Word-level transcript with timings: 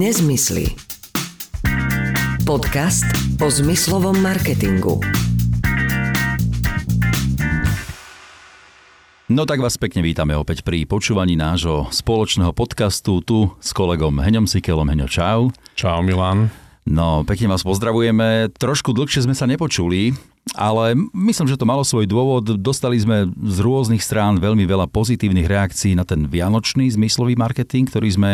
Nezmysly. 0.00 0.64
Podcast 2.48 3.04
o 3.36 3.52
zmyslovom 3.52 4.16
marketingu. 4.16 4.96
No 9.28 9.44
tak 9.44 9.60
vás 9.60 9.76
pekne 9.76 10.00
vítame 10.00 10.32
opäť 10.40 10.64
pri 10.64 10.88
počúvaní 10.88 11.36
nášho 11.36 11.92
spoločného 11.92 12.56
podcastu 12.56 13.20
tu 13.20 13.52
s 13.60 13.76
kolegom 13.76 14.16
Heňom 14.24 14.48
Sikelom. 14.48 14.88
Heňo, 14.88 15.04
čau. 15.04 15.52
Čau 15.76 16.00
Milan. 16.00 16.48
No, 16.88 17.20
pekne 17.28 17.52
vás 17.52 17.60
pozdravujeme. 17.60 18.56
Trošku 18.56 18.96
dlhšie 18.96 19.28
sme 19.28 19.36
sa 19.36 19.44
nepočuli, 19.44 20.16
ale 20.56 20.96
myslím, 21.12 21.44
že 21.44 21.60
to 21.60 21.68
malo 21.68 21.84
svoj 21.84 22.08
dôvod. 22.08 22.56
Dostali 22.56 22.96
sme 22.96 23.28
z 23.28 23.58
rôznych 23.60 24.00
strán 24.00 24.40
veľmi 24.40 24.64
veľa 24.64 24.88
pozitívnych 24.88 25.44
reakcií 25.44 25.92
na 25.92 26.08
ten 26.08 26.24
vianočný 26.24 26.88
zmyslový 26.88 27.36
marketing, 27.36 27.84
ktorý 27.84 28.08
sme 28.08 28.30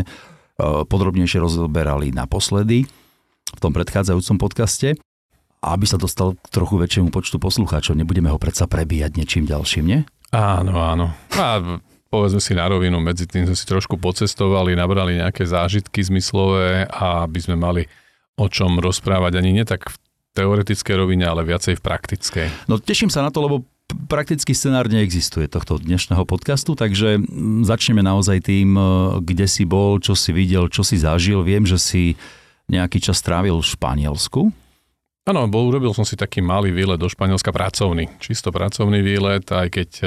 podrobnejšie 0.60 1.38
rozoberali 1.40 2.12
naposledy 2.12 2.88
v 3.46 3.58
tom 3.60 3.72
predchádzajúcom 3.76 4.36
podcaste. 4.40 4.96
Aby 5.64 5.88
sa 5.88 5.96
dostal 5.96 6.36
k 6.36 6.46
trochu 6.52 6.78
väčšiemu 6.78 7.08
počtu 7.10 7.40
poslucháčov, 7.40 7.96
nebudeme 7.96 8.30
ho 8.30 8.38
predsa 8.38 8.68
prebíjať 8.68 9.18
niečím 9.18 9.44
ďalším, 9.48 9.84
nie? 9.88 10.00
Áno, 10.30 10.78
áno. 10.78 11.16
A 11.32 11.80
povedzme 12.12 12.38
si 12.38 12.52
na 12.54 12.68
rovinu, 12.70 13.00
medzi 13.02 13.26
tým 13.26 13.48
sme 13.48 13.56
si 13.56 13.66
trošku 13.66 13.98
pocestovali, 13.98 14.78
nabrali 14.78 15.18
nejaké 15.18 15.42
zážitky 15.48 16.04
zmyslové 16.06 16.86
a 16.86 17.24
aby 17.26 17.38
sme 17.40 17.56
mali 17.58 17.82
o 18.36 18.46
čom 18.46 18.78
rozprávať 18.78 19.40
ani 19.40 19.50
nie 19.56 19.64
tak 19.64 19.88
v 19.88 19.96
teoretickej 20.36 20.94
rovine, 20.94 21.24
ale 21.24 21.48
viacej 21.48 21.80
v 21.80 21.82
praktickej. 21.82 22.46
No 22.68 22.76
teším 22.76 23.08
sa 23.08 23.24
na 23.24 23.32
to, 23.32 23.40
lebo 23.40 23.64
praktický 24.06 24.54
scenár 24.54 24.86
neexistuje 24.86 25.50
tohto 25.50 25.82
dnešného 25.82 26.22
podcastu, 26.24 26.78
takže 26.78 27.18
mm, 27.18 27.66
začneme 27.66 28.00
naozaj 28.00 28.38
tým, 28.46 28.78
e, 28.78 28.82
kde 29.20 29.46
si 29.50 29.66
bol, 29.66 29.98
čo 29.98 30.14
si 30.14 30.30
videl, 30.30 30.70
čo 30.70 30.86
si 30.86 30.96
zažil. 30.96 31.42
Viem, 31.42 31.66
že 31.66 31.76
si 31.76 32.14
nejaký 32.70 33.02
čas 33.02 33.20
trávil 33.20 33.58
v 33.58 33.66
Španielsku. 33.66 34.40
Áno, 35.26 35.50
bol, 35.50 35.74
urobil 35.74 35.90
som 35.90 36.06
si 36.06 36.14
taký 36.14 36.38
malý 36.38 36.70
výlet 36.70 37.02
do 37.02 37.10
Španielska 37.10 37.50
pracovný. 37.50 38.06
Čisto 38.22 38.54
pracovný 38.54 39.02
výlet, 39.02 39.42
aj 39.50 39.68
keď 39.74 39.90
e, 40.00 40.06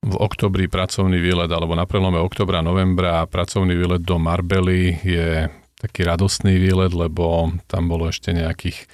v 0.00 0.14
oktobri 0.16 0.70
pracovný 0.70 1.18
výlet, 1.18 1.50
alebo 1.50 1.74
na 1.74 1.84
prelome 1.84 2.22
oktobra, 2.22 2.62
novembra 2.62 3.26
pracovný 3.26 3.74
výlet 3.74 4.00
do 4.00 4.16
Marbely 4.16 5.02
je 5.02 5.50
taký 5.82 6.06
radostný 6.06 6.56
výlet, 6.62 6.94
lebo 6.94 7.50
tam 7.66 7.90
bolo 7.90 8.08
ešte 8.08 8.30
nejakých 8.30 8.86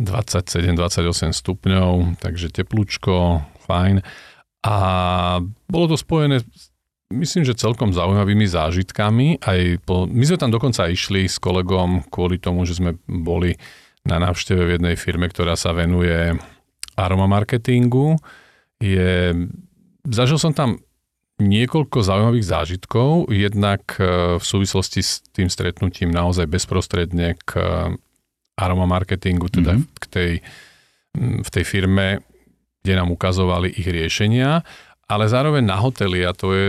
27-28 0.00 1.36
stupňov, 1.36 2.16
takže 2.24 2.48
teplúčko, 2.48 3.44
fajn. 3.70 3.96
A 4.66 4.76
bolo 5.70 5.94
to 5.94 5.96
spojené 5.96 6.42
myslím, 7.10 7.42
že 7.42 7.58
celkom 7.58 7.90
zaujímavými 7.90 8.46
zážitkami. 8.46 9.42
Aj 9.42 9.60
po, 9.82 10.06
my 10.06 10.24
sme 10.26 10.38
tam 10.38 10.54
dokonca 10.54 10.86
išli 10.86 11.26
s 11.26 11.42
kolegom 11.42 12.06
kvôli 12.06 12.38
tomu, 12.38 12.62
že 12.62 12.78
sme 12.78 12.94
boli 13.06 13.58
na 14.06 14.22
návšteve 14.22 14.62
v 14.64 14.72
jednej 14.78 14.96
firme, 14.96 15.26
ktorá 15.28 15.58
sa 15.58 15.74
venuje 15.74 16.38
aroma 16.94 17.26
marketingu. 17.26 18.16
Je, 18.80 19.34
zažil 20.06 20.38
som 20.40 20.54
tam 20.54 20.80
niekoľko 21.40 22.04
zaujímavých 22.04 22.46
zážitkov, 22.46 23.32
jednak 23.32 23.96
e, 23.96 24.36
v 24.36 24.44
súvislosti 24.44 25.00
s 25.00 25.24
tým 25.32 25.48
stretnutím 25.48 26.12
naozaj 26.12 26.48
bezprostredne 26.48 27.36
k 27.48 27.60
aroma 28.60 28.84
marketingu, 28.84 29.48
teda 29.48 29.72
mm-hmm. 29.76 29.96
k 29.96 30.04
tej, 30.12 30.32
v 31.16 31.48
tej 31.48 31.64
firme, 31.64 32.20
kde 32.82 32.92
nám 32.96 33.12
ukazovali 33.12 33.72
ich 33.72 33.86
riešenia, 33.86 34.64
ale 35.10 35.24
zároveň 35.26 35.64
na 35.66 35.76
hoteli 35.76 36.24
a 36.24 36.32
to 36.32 36.54
je 36.54 36.66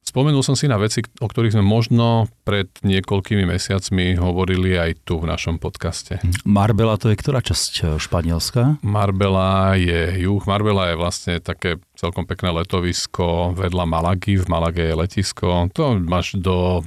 Spomenul 0.00 0.42
som 0.42 0.58
si 0.58 0.66
na 0.66 0.74
veci, 0.74 1.06
o 1.22 1.30
ktorých 1.30 1.54
sme 1.54 1.62
možno 1.62 2.26
pred 2.42 2.66
niekoľkými 2.82 3.46
mesiacmi 3.46 4.18
hovorili 4.18 4.74
aj 4.74 5.06
tu 5.06 5.22
v 5.22 5.30
našom 5.30 5.62
podcaste. 5.62 6.18
Marbella 6.42 6.98
to 6.98 7.14
je 7.14 7.16
ktorá 7.20 7.38
časť 7.38 7.72
e, 7.78 7.82
Španielska? 7.94 8.82
Marbella 8.82 9.78
je 9.78 10.18
juh. 10.26 10.42
Marbella 10.50 10.90
je 10.90 10.96
vlastne 10.98 11.38
také 11.38 11.78
celkom 11.94 12.26
pekné 12.26 12.50
letovisko 12.50 13.54
vedľa 13.54 13.86
Malagy. 13.86 14.34
V 14.42 14.50
Malage 14.50 14.82
je 14.82 14.98
letisko. 14.98 15.70
To 15.78 15.94
máš 16.02 16.34
do 16.34 16.82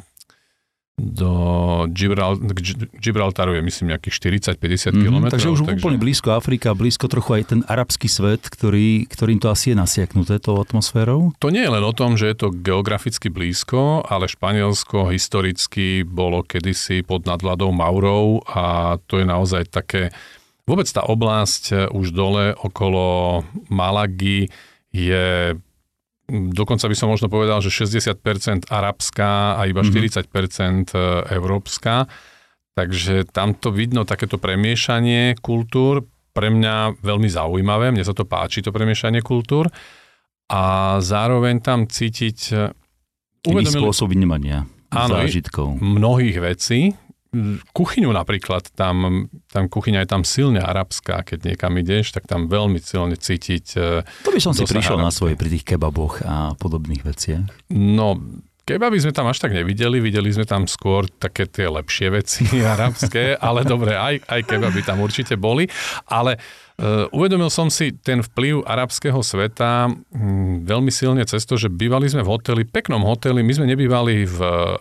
do 0.94 1.34
Gibral, 1.90 2.38
Gibraltaru 3.02 3.58
je 3.58 3.62
myslím 3.66 3.98
nejakých 3.98 4.14
40-50 4.54 4.94
mm-hmm, 4.94 5.02
km. 5.02 5.18
Takže 5.34 5.50
už 5.50 5.60
takže... 5.66 5.82
úplne 5.82 5.98
blízko 5.98 6.38
Afrika, 6.38 6.78
blízko 6.78 7.10
trochu 7.10 7.42
aj 7.42 7.44
ten 7.50 7.60
arabský 7.66 8.06
svet, 8.06 8.46
ktorý, 8.46 9.10
ktorým 9.10 9.42
to 9.42 9.50
asi 9.50 9.74
je 9.74 9.76
nasiaknuté 9.82 10.38
tou 10.38 10.62
atmosférou? 10.62 11.34
To 11.42 11.50
nie 11.50 11.66
je 11.66 11.74
len 11.74 11.82
o 11.82 11.98
tom, 11.98 12.14
že 12.14 12.30
je 12.30 12.46
to 12.46 12.54
geograficky 12.54 13.34
blízko, 13.34 14.06
ale 14.06 14.30
Španielsko 14.30 15.10
historicky 15.10 16.06
bolo 16.06 16.46
kedysi 16.46 17.02
pod 17.02 17.26
nadvládou 17.26 17.74
Maurov 17.74 18.46
a 18.46 18.96
to 19.10 19.18
je 19.18 19.26
naozaj 19.26 19.74
také... 19.74 20.14
Vôbec 20.64 20.88
tá 20.88 21.04
oblasť 21.04 21.92
už 21.92 22.16
dole 22.16 22.56
okolo 22.56 23.42
Malagy 23.68 24.48
je 24.94 25.58
dokonca 26.34 26.90
by 26.90 26.96
som 26.98 27.14
možno 27.14 27.30
povedal, 27.30 27.62
že 27.62 27.70
60% 27.70 28.74
arabská 28.74 29.56
a 29.56 29.70
iba 29.70 29.86
mm-hmm. 29.86 30.26
40% 30.26 30.92
e, 30.92 31.00
európska. 31.38 32.10
Takže 32.74 33.30
tam 33.30 33.54
to 33.54 33.70
vidno 33.70 34.02
takéto 34.02 34.42
premiešanie 34.42 35.38
kultúr, 35.38 36.10
pre 36.34 36.50
mňa 36.50 36.98
veľmi 37.06 37.30
zaujímavé, 37.30 37.94
mne 37.94 38.02
sa 38.02 38.18
to 38.18 38.26
páči, 38.26 38.66
to 38.66 38.74
premiešanie 38.74 39.22
kultúr. 39.22 39.70
A 40.50 40.98
zároveň 41.00 41.62
tam 41.62 41.86
cítiť... 41.86 42.38
E, 42.52 42.74
Iný 43.44 43.70
spôsob 43.70 44.10
vnímania 44.10 44.66
zážitkov. 44.90 45.78
mnohých 45.78 46.38
vecí, 46.40 46.96
kuchyňu 47.74 48.14
napríklad, 48.14 48.70
tam, 48.78 49.28
tam 49.50 49.66
kuchyňa 49.66 50.06
je 50.06 50.10
tam 50.10 50.22
silne 50.22 50.62
arabská, 50.62 51.26
keď 51.26 51.54
niekam 51.54 51.74
ideš, 51.82 52.14
tak 52.14 52.30
tam 52.30 52.46
veľmi 52.46 52.78
silne 52.78 53.18
cítiť. 53.18 53.66
E, 53.74 54.06
to 54.22 54.30
by 54.30 54.40
som 54.40 54.54
si 54.54 54.64
prišiel 54.64 55.02
arabské. 55.02 55.08
na 55.08 55.12
svoje 55.12 55.36
pri 55.36 55.50
tých 55.50 55.66
kebaboch 55.66 56.22
a 56.22 56.54
podobných 56.62 57.02
veciach. 57.02 57.74
No, 57.74 58.22
kebaby 58.64 58.98
sme 59.02 59.12
tam 59.12 59.28
až 59.28 59.44
tak 59.44 59.52
nevideli, 59.52 60.00
videli 60.00 60.32
sme 60.32 60.48
tam 60.48 60.70
skôr 60.70 61.10
také 61.10 61.50
tie 61.50 61.68
lepšie 61.68 62.08
veci 62.14 62.46
arabské, 62.74 63.36
ale 63.36 63.68
dobre, 63.68 63.98
aj, 63.98 64.24
aj 64.24 64.42
kebaby 64.48 64.82
tam 64.86 65.04
určite 65.04 65.36
boli, 65.36 65.68
ale 66.08 66.40
uvedomil 67.14 67.54
som 67.54 67.70
si 67.70 67.94
ten 67.94 68.26
vplyv 68.26 68.66
arabského 68.66 69.22
sveta 69.22 69.94
hm, 69.94 70.66
veľmi 70.66 70.90
silne 70.90 71.22
cez 71.30 71.46
to, 71.46 71.54
že 71.54 71.70
bývali 71.70 72.10
sme 72.10 72.26
v 72.26 72.32
hoteli, 72.34 72.64
peknom 72.66 73.06
hoteli, 73.06 73.46
my 73.46 73.54
sme 73.54 73.70
nebývali 73.70 74.26
v, 74.26 74.38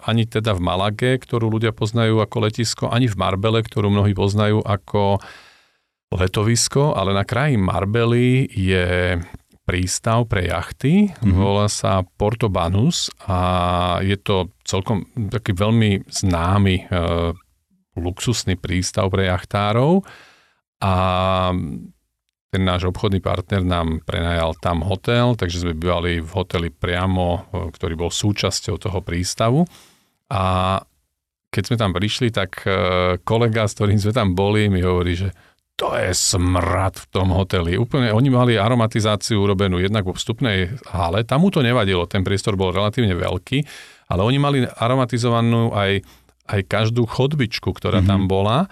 ani 0.08 0.25
teda 0.25 0.56
v 0.56 0.64
Malage, 0.64 1.12
ktorú 1.20 1.53
ľudia 1.53 1.76
poznajú 1.76 2.25
ako 2.25 2.36
letisko, 2.48 2.84
ani 2.88 3.12
v 3.12 3.19
Marbele, 3.20 3.60
ktorú 3.60 3.92
mnohí 3.92 4.16
poznajú 4.16 4.64
ako 4.64 5.20
letovisko, 6.12 6.97
ale 6.97 7.12
na 7.12 7.28
kraji 7.28 7.60
Marbely 7.60 8.48
je 8.48 9.20
prístav 9.62 10.26
pre 10.26 10.50
jachty, 10.50 11.12
mm-hmm. 11.12 11.32
volá 11.38 11.70
sa 11.70 12.03
Porto 12.03 12.50
Banus 12.50 13.12
a 13.24 13.38
je 14.03 14.19
to 14.19 14.50
celkom 14.66 15.06
taký 15.30 15.54
veľmi 15.54 16.03
známy 16.10 16.76
e, 16.82 16.84
luxusný 17.94 18.59
prístav 18.59 19.06
pre 19.14 19.30
jachtárov 19.30 20.03
a 20.82 20.93
ten 22.53 22.69
náš 22.69 22.93
obchodný 22.93 23.25
partner 23.25 23.65
nám 23.65 24.04
prenajal 24.04 24.53
tam 24.60 24.84
hotel, 24.84 25.38
takže 25.38 25.65
sme 25.65 25.72
bývali 25.72 26.20
v 26.20 26.31
hoteli 26.37 26.69
priamo, 26.69 27.26
e, 27.32 27.41
ktorý 27.72 27.94
bol 27.97 28.10
súčasťou 28.12 28.76
toho 28.76 29.00
prístavu. 29.00 29.65
A 30.28 30.76
keď 31.48 31.62
sme 31.65 31.76
tam 31.81 31.97
prišli, 31.97 32.28
tak 32.28 32.60
e, 32.69 33.16
kolega, 33.25 33.65
s 33.65 33.72
ktorým 33.72 33.97
sme 33.97 34.12
tam 34.12 34.28
boli, 34.37 34.69
mi 34.69 34.84
hovorí, 34.84 35.16
že 35.16 35.32
to 35.81 35.97
je 35.97 36.12
smrad 36.12 37.00
v 37.00 37.06
tom 37.09 37.32
hoteli. 37.32 37.81
Úplne, 37.81 38.12
oni 38.12 38.28
mali 38.28 38.60
aromatizáciu 38.60 39.41
urobenú 39.41 39.81
jednak 39.81 40.04
vo 40.04 40.12
vstupnej 40.12 40.76
hale, 40.92 41.25
tam 41.25 41.42
mu 41.42 41.48
to 41.48 41.65
nevadilo, 41.65 42.04
ten 42.04 42.21
priestor 42.21 42.60
bol 42.60 42.69
relatívne 42.69 43.16
veľký, 43.16 43.65
ale 44.12 44.21
oni 44.28 44.36
mali 44.36 44.59
aromatizovanú 44.68 45.72
aj, 45.72 46.04
aj 46.53 46.60
každú 46.68 47.09
chodbičku, 47.09 47.72
ktorá 47.72 48.04
mm-hmm. 48.04 48.12
tam 48.12 48.28
bola 48.28 48.68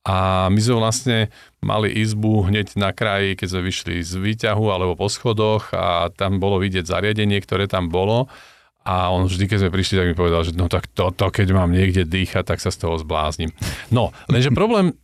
a 0.00 0.48
my 0.48 0.60
sme 0.60 0.80
vlastne 0.80 1.18
mali 1.60 1.92
izbu 1.92 2.48
hneď 2.48 2.72
na 2.80 2.96
kraji, 2.96 3.36
keď 3.36 3.48
sme 3.52 3.62
vyšli 3.68 3.94
z 4.00 4.16
výťahu 4.16 4.64
alebo 4.72 4.96
po 4.96 5.12
schodoch 5.12 5.76
a 5.76 6.08
tam 6.08 6.40
bolo 6.40 6.56
vidieť 6.56 6.88
zariadenie, 6.88 7.36
ktoré 7.44 7.68
tam 7.68 7.92
bolo. 7.92 8.32
A 8.80 9.12
on 9.12 9.28
vždy, 9.28 9.44
keď 9.44 9.58
sme 9.60 9.76
prišli, 9.76 10.00
tak 10.00 10.08
mi 10.08 10.16
povedal, 10.16 10.40
že 10.40 10.56
no 10.56 10.72
tak 10.72 10.88
toto, 10.88 11.28
keď 11.28 11.52
mám 11.52 11.68
niekde 11.68 12.08
dýchať, 12.08 12.48
tak 12.48 12.64
sa 12.64 12.72
z 12.72 12.80
toho 12.80 12.96
zbláznim. 12.96 13.52
No, 13.92 14.16
lenže 14.32 14.48
problém 14.56 14.96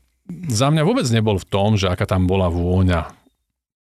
za 0.48 0.72
mňa 0.72 0.82
vôbec 0.82 1.04
nebol 1.12 1.36
v 1.36 1.46
tom, 1.46 1.76
že 1.76 1.92
aká 1.92 2.08
tam 2.08 2.24
bola 2.24 2.48
vôňa. 2.48 3.12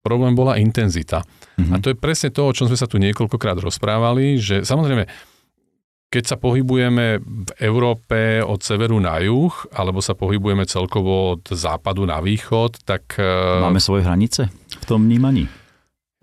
Problém 0.04 0.36
bola 0.36 0.60
intenzita. 0.60 1.24
Mm-hmm. 1.56 1.72
A 1.72 1.76
to 1.80 1.90
je 1.90 1.96
presne 1.96 2.28
to, 2.28 2.44
o 2.44 2.54
čom 2.54 2.68
sme 2.68 2.78
sa 2.78 2.86
tu 2.86 3.00
niekoľkokrát 3.00 3.56
rozprávali, 3.58 4.36
že 4.36 4.62
samozrejme 4.62 5.08
keď 6.06 6.24
sa 6.24 6.36
pohybujeme 6.38 7.18
v 7.20 7.50
Európe 7.58 8.38
od 8.40 8.62
severu 8.62 9.02
na 9.02 9.18
juh, 9.18 9.52
alebo 9.74 9.98
sa 9.98 10.14
pohybujeme 10.14 10.62
celkovo 10.64 11.36
od 11.36 11.44
západu 11.50 12.06
na 12.06 12.22
východ, 12.22 12.86
tak... 12.86 13.18
E, 13.18 13.62
Máme 13.62 13.82
svoje 13.82 14.06
hranice 14.06 14.48
v 14.80 14.84
tom 14.86 15.04
vnímaní? 15.04 15.50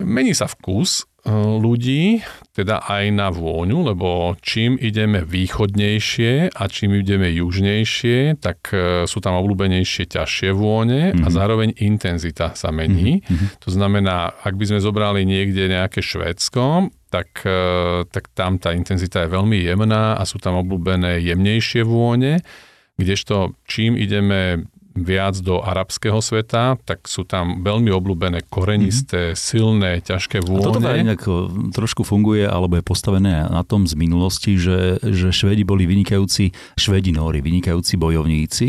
Mení 0.00 0.34
sa 0.34 0.50
vkus, 0.50 1.06
ľudí, 1.32 2.20
teda 2.52 2.84
aj 2.84 3.04
na 3.16 3.32
vôňu, 3.32 3.80
lebo 3.80 4.36
čím 4.44 4.76
ideme 4.76 5.24
východnejšie 5.24 6.52
a 6.52 6.62
čím 6.68 7.00
ideme 7.00 7.32
južnejšie, 7.32 8.38
tak 8.44 8.68
e, 8.76 9.08
sú 9.08 9.18
tam 9.24 9.40
obľúbenejšie 9.40 10.04
ťažšie 10.04 10.52
vône 10.52 11.10
mm-hmm. 11.10 11.24
a 11.24 11.28
zároveň 11.32 11.72
intenzita 11.80 12.52
sa 12.52 12.68
mení. 12.68 13.24
Mm-hmm. 13.24 13.48
To 13.64 13.68
znamená, 13.72 14.36
ak 14.44 14.52
by 14.52 14.64
sme 14.68 14.84
zobrali 14.84 15.24
niekde 15.24 15.64
nejaké 15.72 16.04
Švédsko, 16.04 16.92
tak, 17.14 17.46
e, 17.46 18.02
tak 18.10 18.34
tam 18.34 18.58
tá 18.58 18.74
intenzita 18.74 19.22
je 19.22 19.30
veľmi 19.30 19.62
jemná 19.62 20.18
a 20.18 20.22
sú 20.26 20.42
tam 20.42 20.58
obľúbené 20.58 21.22
jemnejšie 21.22 21.86
vône, 21.86 22.42
kdežto 22.98 23.54
čím 23.70 23.94
ideme 23.94 24.66
viac 24.94 25.34
do 25.42 25.58
arabského 25.58 26.22
sveta, 26.22 26.78
tak 26.86 27.10
sú 27.10 27.26
tam 27.26 27.66
veľmi 27.66 27.90
obľúbené 27.90 28.46
korenisté, 28.46 29.34
mm-hmm. 29.34 29.42
silné, 29.42 29.90
ťažké 30.06 30.38
vône. 30.38 30.62
A 30.62 30.70
toto 30.70 30.90
inak 30.94 31.20
trošku 31.74 32.06
funguje, 32.06 32.46
alebo 32.46 32.78
je 32.78 32.86
postavené 32.86 33.42
na 33.50 33.66
tom 33.66 33.90
z 33.90 33.98
minulosti, 33.98 34.54
že, 34.54 35.02
že 35.02 35.34
Švedi 35.34 35.66
boli 35.66 35.90
vynikajúci, 35.90 36.54
Švedi 36.78 37.10
Nóri, 37.10 37.42
vynikajúci 37.42 37.98
bojovníci, 37.98 38.66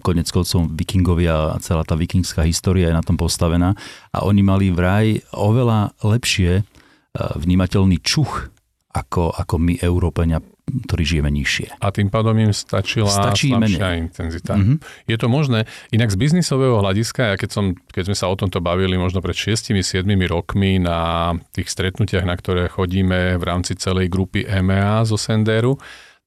konec 0.00 0.32
koncov 0.32 0.64
vikingovia 0.72 1.52
a 1.52 1.60
celá 1.60 1.84
tá 1.84 1.92
vikingská 1.92 2.40
história 2.48 2.88
je 2.88 2.96
na 2.96 3.04
tom 3.04 3.20
postavená 3.20 3.76
a 4.16 4.24
oni 4.24 4.40
mali 4.40 4.72
vraj 4.72 5.20
oveľa 5.36 5.92
lepšie 6.00 6.64
vnímateľný 7.16 7.98
čuch 8.02 8.50
ako, 8.90 9.30
ako 9.30 9.54
my, 9.62 9.78
Európania, 9.78 10.42
ktorí 10.66 11.02
žijeme 11.06 11.30
nižšie. 11.30 11.78
A 11.78 11.94
tým 11.94 12.10
pádom 12.10 12.34
im 12.42 12.50
stačila 12.50 13.06
Stačí 13.06 13.54
slabšia 13.54 13.86
menej. 13.86 14.10
intenzita. 14.10 14.58
Mm-hmm. 14.58 14.76
Je 15.06 15.16
to 15.18 15.26
možné. 15.30 15.70
Inak 15.94 16.10
z 16.10 16.18
biznisového 16.18 16.82
hľadiska, 16.82 17.34
ja 17.34 17.36
keď, 17.38 17.50
som, 17.54 17.64
keď 17.90 18.10
sme 18.10 18.16
sa 18.18 18.26
o 18.26 18.34
tomto 18.34 18.58
bavili 18.58 18.98
možno 18.98 19.22
pred 19.22 19.34
6-7 19.38 20.02
rokmi 20.26 20.82
na 20.82 21.34
tých 21.54 21.70
stretnutiach, 21.70 22.26
na 22.26 22.34
ktoré 22.34 22.66
chodíme 22.66 23.38
v 23.38 23.44
rámci 23.46 23.78
celej 23.78 24.10
grupy 24.10 24.42
EMEA 24.42 25.06
zo 25.06 25.14
Senderu, 25.14 25.78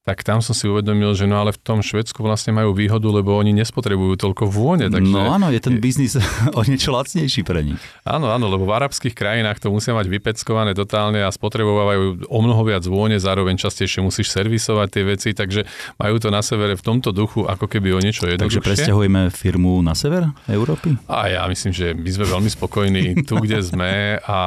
tak 0.04 0.20
tam 0.20 0.44
som 0.44 0.52
si 0.52 0.68
uvedomil, 0.68 1.16
že 1.16 1.24
no 1.24 1.40
ale 1.40 1.56
v 1.56 1.60
tom 1.64 1.80
Švedsku 1.80 2.20
vlastne 2.20 2.52
majú 2.52 2.76
výhodu, 2.76 3.08
lebo 3.08 3.40
oni 3.40 3.56
nespotrebujú 3.56 4.20
toľko 4.20 4.52
vône. 4.52 4.92
Takže... 4.92 5.08
No 5.08 5.32
áno, 5.32 5.48
je 5.48 5.56
ten 5.64 5.80
biznis 5.80 6.20
o 6.58 6.60
niečo 6.60 6.92
lacnejší 6.92 7.40
pre 7.40 7.64
nich. 7.64 7.80
Áno, 8.04 8.28
áno, 8.28 8.52
lebo 8.52 8.68
v 8.68 8.76
arabských 8.76 9.16
krajinách 9.16 9.64
to 9.64 9.72
musia 9.72 9.96
mať 9.96 10.12
vypeckované 10.12 10.76
totálne 10.76 11.24
a 11.24 11.32
spotrebovávajú 11.32 12.28
o 12.28 12.38
mnoho 12.44 12.62
viac 12.68 12.84
vône, 12.84 13.16
zároveň 13.16 13.56
častejšie 13.56 14.04
musíš 14.04 14.28
servisovať 14.28 14.88
tie 14.92 15.04
veci, 15.08 15.28
takže 15.32 15.64
majú 15.96 16.20
to 16.20 16.28
na 16.28 16.44
severe 16.44 16.76
v 16.76 16.84
tomto 16.84 17.08
duchu 17.08 17.48
ako 17.48 17.64
keby 17.64 17.96
o 17.96 18.00
niečo 18.04 18.28
jednoduchšie. 18.28 18.60
Takže 18.60 18.84
presťahujeme 18.84 19.32
firmu 19.32 19.80
na 19.80 19.96
sever 19.96 20.28
Európy? 20.52 21.00
A 21.08 21.32
ja 21.32 21.48
myslím, 21.48 21.72
že 21.72 21.96
my 21.96 22.10
sme 22.12 22.28
veľmi 22.28 22.50
spokojní 22.52 23.02
tu, 23.28 23.40
kde 23.40 23.64
sme 23.64 24.20
a 24.20 24.38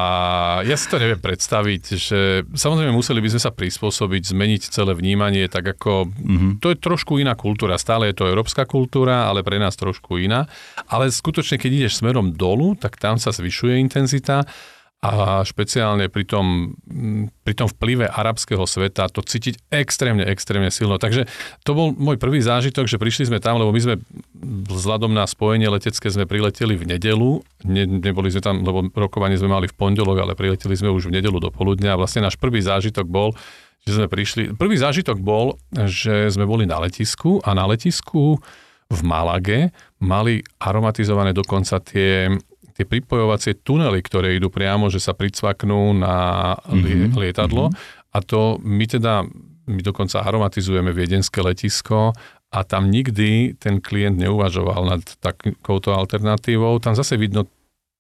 ja 0.62 0.78
si 0.78 0.86
to 0.86 1.02
neviem 1.02 1.18
predstaviť, 1.18 1.84
že 1.98 2.46
samozrejme 2.54 2.94
museli 2.94 3.26
by 3.26 3.30
sme 3.34 3.42
sa 3.42 3.50
prispôsobiť, 3.50 4.38
zmeniť 4.38 4.62
celé 4.70 4.94
vnímanie 4.94 5.47
tak 5.48 5.66
ako, 5.78 6.08
mm-hmm. 6.08 6.52
to 6.64 6.72
je 6.72 6.78
trošku 6.78 7.20
iná 7.20 7.34
kultúra, 7.34 7.80
stále 7.80 8.12
je 8.12 8.24
to 8.24 8.30
európska 8.30 8.68
kultúra, 8.68 9.28
ale 9.28 9.42
pre 9.42 9.60
nás 9.60 9.76
trošku 9.76 10.20
iná. 10.20 10.46
Ale 10.88 11.12
skutočne, 11.12 11.60
keď 11.60 11.72
ideš 11.84 12.00
smerom 12.00 12.36
dolu, 12.36 12.76
tak 12.76 13.00
tam 13.00 13.20
sa 13.20 13.34
zvyšuje 13.34 13.80
intenzita 13.82 14.48
a 14.98 15.46
špeciálne 15.46 16.10
pri 16.10 16.26
tom, 16.26 16.74
pri 17.46 17.54
tom 17.54 17.70
vplyve 17.70 18.10
arabského 18.10 18.66
sveta 18.66 19.06
to 19.14 19.22
cítiť 19.22 19.70
extrémne, 19.70 20.26
extrémne 20.26 20.74
silno. 20.74 20.98
Takže 20.98 21.30
to 21.62 21.72
bol 21.78 21.94
môj 21.94 22.18
prvý 22.18 22.42
zážitok, 22.42 22.90
že 22.90 22.98
prišli 22.98 23.30
sme 23.30 23.38
tam, 23.38 23.62
lebo 23.62 23.70
my 23.70 23.78
sme 23.78 23.96
vzhľadom 24.66 25.14
na 25.14 25.30
spojenie 25.30 25.70
letecké 25.70 26.10
sme 26.10 26.26
prileteli 26.26 26.74
v 26.74 26.98
nedelu, 26.98 27.46
ne, 27.70 27.84
neboli 27.86 28.34
sme 28.34 28.42
tam, 28.42 28.66
lebo 28.66 28.90
rokovanie 28.90 29.38
sme 29.38 29.54
mali 29.54 29.70
v 29.70 29.78
pondelok, 29.78 30.18
ale 30.18 30.34
prileteli 30.34 30.74
sme 30.74 30.90
už 30.90 31.14
v 31.14 31.22
nedelu 31.22 31.38
do 31.38 31.54
poludnia 31.54 31.94
a 31.94 32.00
vlastne 32.02 32.26
náš 32.26 32.34
prvý 32.42 32.66
zážitok 32.66 33.06
bol, 33.06 33.38
že 33.88 33.96
sme 33.96 34.12
prišli. 34.12 34.60
Prvý 34.60 34.76
zážitok 34.76 35.24
bol, 35.24 35.56
že 35.72 36.28
sme 36.28 36.44
boli 36.44 36.68
na 36.68 36.84
letisku 36.84 37.40
a 37.40 37.56
na 37.56 37.64
letisku 37.64 38.36
v 38.92 39.00
Malage 39.04 39.72
mali 40.04 40.44
aromatizované 40.60 41.32
dokonca 41.32 41.80
tie, 41.80 42.28
tie 42.76 42.84
pripojovacie 42.84 43.64
tunely, 43.64 44.04
ktoré 44.04 44.36
idú 44.36 44.52
priamo, 44.52 44.92
že 44.92 45.00
sa 45.00 45.16
pricvaknú 45.16 45.96
na 45.96 46.16
mm-hmm. 46.68 47.16
lietadlo. 47.16 47.72
Mm-hmm. 47.72 48.12
A 48.12 48.18
to 48.24 48.60
my 48.60 48.86
teda, 48.88 49.24
my 49.72 49.82
dokonca 49.84 50.20
aromatizujeme 50.24 50.92
viedenské 50.92 51.40
letisko 51.40 52.12
a 52.48 52.60
tam 52.64 52.88
nikdy 52.92 53.60
ten 53.60 53.84
klient 53.84 54.16
neuvažoval 54.20 54.88
nad 54.88 55.04
takouto 55.20 55.92
alternatívou. 55.92 56.80
Tam 56.80 56.96
zase 56.96 57.20
vidno 57.20 57.44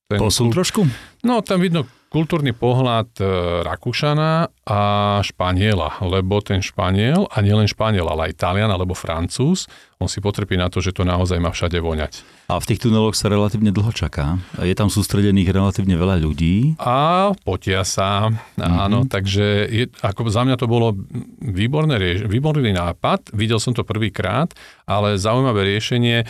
ten... 0.07 0.23
Posun 0.23 0.55
trošku? 0.55 0.87
No, 1.27 1.43
tam 1.43 1.59
vidno 1.59 1.83
kultúrny 2.07 2.55
pohľad 2.55 3.19
e, 3.19 3.23
Rakúšana 3.67 4.47
a 4.63 4.79
Španiela, 5.19 5.99
lebo 5.99 6.39
ten 6.39 6.63
Španiel, 6.63 7.27
a 7.27 7.43
nielen 7.43 7.67
Španiel, 7.67 8.07
ale 8.07 8.31
aj 8.31 8.39
Talian 8.39 8.71
alebo 8.71 8.95
Francúz, 8.95 9.67
on 9.99 10.07
si 10.07 10.23
potrpí 10.23 10.55
na 10.55 10.71
to, 10.71 10.79
že 10.79 10.95
to 10.95 11.03
naozaj 11.03 11.35
má 11.43 11.51
všade 11.51 11.83
voňať. 11.83 12.23
A 12.47 12.63
v 12.63 12.67
tých 12.71 12.79
tuneloch 12.87 13.19
sa 13.19 13.27
relatívne 13.27 13.75
dlho 13.75 13.91
čaká. 13.91 14.39
Je 14.63 14.71
tam 14.71 14.87
sústredených 14.87 15.51
relatívne 15.51 15.99
veľa 15.99 16.23
ľudí. 16.23 16.79
A 16.79 17.35
potia 17.43 17.83
sa, 17.83 18.31
mm-hmm. 18.31 18.63
áno, 18.63 19.03
takže 19.03 19.67
je, 19.67 19.91
ako 19.99 20.31
za 20.31 20.47
mňa 20.47 20.55
to 20.55 20.71
bolo 20.71 20.95
výborné, 21.43 22.23
výborný 22.23 22.71
nápad, 22.71 23.35
videl 23.35 23.59
som 23.59 23.75
to 23.75 23.83
prvýkrát, 23.83 24.55
ale 24.87 25.19
zaujímavé 25.19 25.75
riešenie, 25.75 26.23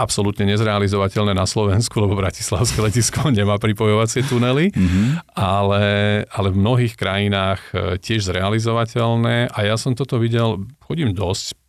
absolútne 0.00 0.48
nezrealizovateľné 0.48 1.36
na 1.36 1.44
Slovensku, 1.44 2.00
lebo 2.00 2.16
Bratislavské 2.16 2.80
letisko 2.80 3.28
nemá 3.36 3.60
pripojovacie 3.60 4.24
tunely, 4.24 4.72
mm-hmm. 4.72 5.36
ale, 5.36 5.84
ale 6.32 6.48
v 6.48 6.56
mnohých 6.56 6.96
krajinách 6.96 7.60
e, 7.70 8.00
tiež 8.00 8.32
zrealizovateľné 8.32 9.52
a 9.52 9.58
ja 9.62 9.76
som 9.76 9.92
toto 9.92 10.16
videl, 10.16 10.64
chodím 10.80 11.12
dosť 11.12 11.60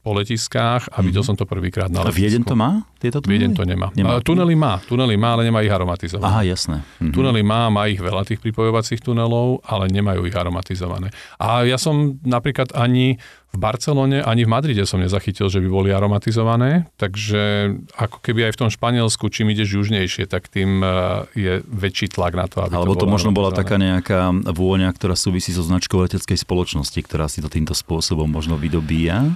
po 0.00 0.10
letiskách 0.16 0.90
a 0.90 0.98
videl 0.98 1.22
mm-hmm. 1.22 1.28
som 1.30 1.38
to 1.38 1.46
prvýkrát 1.46 1.86
na 1.86 2.02
letisku. 2.02 2.18
A 2.18 2.20
Vieden 2.26 2.42
to 2.42 2.54
má? 2.58 2.82
Tieto 2.98 3.22
tunely? 3.22 3.30
Vieden 3.38 3.52
to 3.54 3.62
nemá. 3.62 3.94
nemá. 3.94 4.18
Tunely 4.18 4.56
má, 4.58 4.82
tunely 4.82 5.14
má, 5.14 5.38
ale 5.38 5.46
nemá 5.46 5.62
ich 5.62 5.70
aromatizované. 5.70 6.26
Aha, 6.26 6.42
jasné. 6.42 6.82
Mm-hmm. 6.82 7.12
Tunely 7.14 7.42
má, 7.46 7.70
má 7.70 7.86
ich 7.86 8.00
veľa 8.02 8.26
tých 8.26 8.42
pripojovacích 8.42 8.98
tunelov, 8.98 9.62
ale 9.62 9.86
nemajú 9.92 10.26
ich 10.26 10.34
aromatizované. 10.34 11.14
A 11.38 11.62
ja 11.62 11.78
som 11.78 12.18
napríklad 12.26 12.74
ani 12.74 13.22
v 13.50 13.58
Barcelone 13.58 14.22
ani 14.22 14.46
v 14.46 14.50
Madride 14.50 14.86
som 14.86 15.02
nezachytil, 15.02 15.50
že 15.50 15.58
by 15.58 15.68
boli 15.68 15.88
aromatizované, 15.90 16.86
takže 16.94 17.74
ako 17.98 18.22
keby 18.22 18.46
aj 18.46 18.52
v 18.54 18.60
tom 18.62 18.70
Španielsku, 18.70 19.26
čím 19.26 19.50
ideš 19.50 19.74
južnejšie, 19.74 20.30
tak 20.30 20.46
tým 20.46 20.78
e, 20.78 20.88
je 21.34 21.52
väčší 21.66 22.14
tlak 22.14 22.38
na 22.38 22.46
to, 22.46 22.62
aby 22.62 22.78
Alebo 22.78 22.94
to, 22.94 23.04
to 23.04 23.10
možno 23.10 23.34
bola 23.34 23.50
taká 23.50 23.74
nejaká 23.74 24.30
vôňa, 24.54 24.94
ktorá 24.94 25.18
súvisí 25.18 25.50
so 25.50 25.66
značkou 25.66 25.98
leteckej 25.98 26.38
spoločnosti, 26.38 26.98
ktorá 27.02 27.26
si 27.26 27.42
to 27.42 27.50
týmto 27.50 27.74
spôsobom 27.74 28.30
možno 28.30 28.54
vydobíja? 28.54 29.34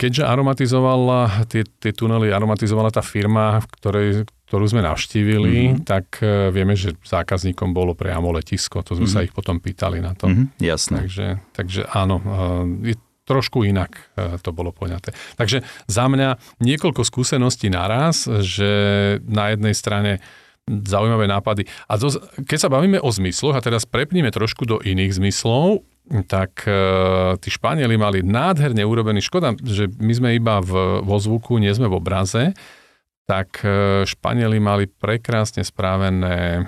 Keďže 0.00 0.24
aromatizovala, 0.24 1.44
tie, 1.52 1.68
tie 1.68 1.92
tunely 1.92 2.32
aromatizovala 2.32 2.88
tá 2.88 3.04
firma, 3.04 3.60
v 3.60 3.66
ktorej, 3.76 4.08
ktorú 4.48 4.64
sme 4.68 4.80
navštívili, 4.84 5.54
mm-hmm. 5.76 5.84
tak 5.84 6.24
e, 6.24 6.48
vieme, 6.48 6.72
že 6.72 6.96
zákazníkom 7.04 7.72
bolo 7.76 7.92
priamo 7.92 8.32
letisko. 8.32 8.80
To 8.80 8.96
sme 8.96 9.08
mm-hmm. 9.08 9.20
sa 9.20 9.24
ich 9.24 9.32
potom 9.32 9.60
pýtali 9.60 10.00
na 10.00 10.16
to. 10.16 10.28
Mm-hmm, 10.28 10.46
jasné. 10.60 10.98
Takže, 11.04 11.26
takže 11.56 11.80
áno, 11.88 12.16
e, 12.20 12.92
je 12.92 12.96
trošku 13.32 13.64
inak 13.64 14.12
e, 14.20 14.36
to 14.44 14.52
bolo 14.52 14.76
poňaté. 14.76 15.16
Takže 15.40 15.64
za 15.88 16.04
mňa 16.12 16.60
niekoľko 16.60 17.00
skúseností 17.00 17.72
naraz, 17.72 18.28
že 18.28 18.70
na 19.24 19.56
jednej 19.56 19.72
strane 19.72 20.20
zaujímavé 20.68 21.26
nápady. 21.26 21.66
A 21.90 21.98
to, 21.98 22.12
keď 22.46 22.58
sa 22.68 22.70
bavíme 22.70 23.02
o 23.02 23.10
zmysloch, 23.10 23.58
a 23.58 23.64
teraz 23.64 23.82
prepníme 23.82 24.30
trošku 24.30 24.62
do 24.62 24.78
iných 24.78 25.18
zmyslov, 25.18 25.82
tak 26.26 26.66
e, 26.66 26.74
tí 27.38 27.48
Španieli 27.50 27.94
mali 27.94 28.22
nádherne 28.22 28.82
urobený, 28.82 29.22
škoda, 29.22 29.54
že 29.62 29.88
my 30.02 30.12
sme 30.12 30.28
iba 30.38 30.58
v, 30.62 31.02
vo 31.02 31.16
zvuku, 31.18 31.58
nie 31.58 31.70
sme 31.72 31.90
v 31.90 31.98
obraze, 31.98 32.54
tak 33.26 33.62
e, 33.62 34.02
Španieli 34.06 34.58
mali 34.58 34.90
prekrásne 34.90 35.62
správené 35.62 36.66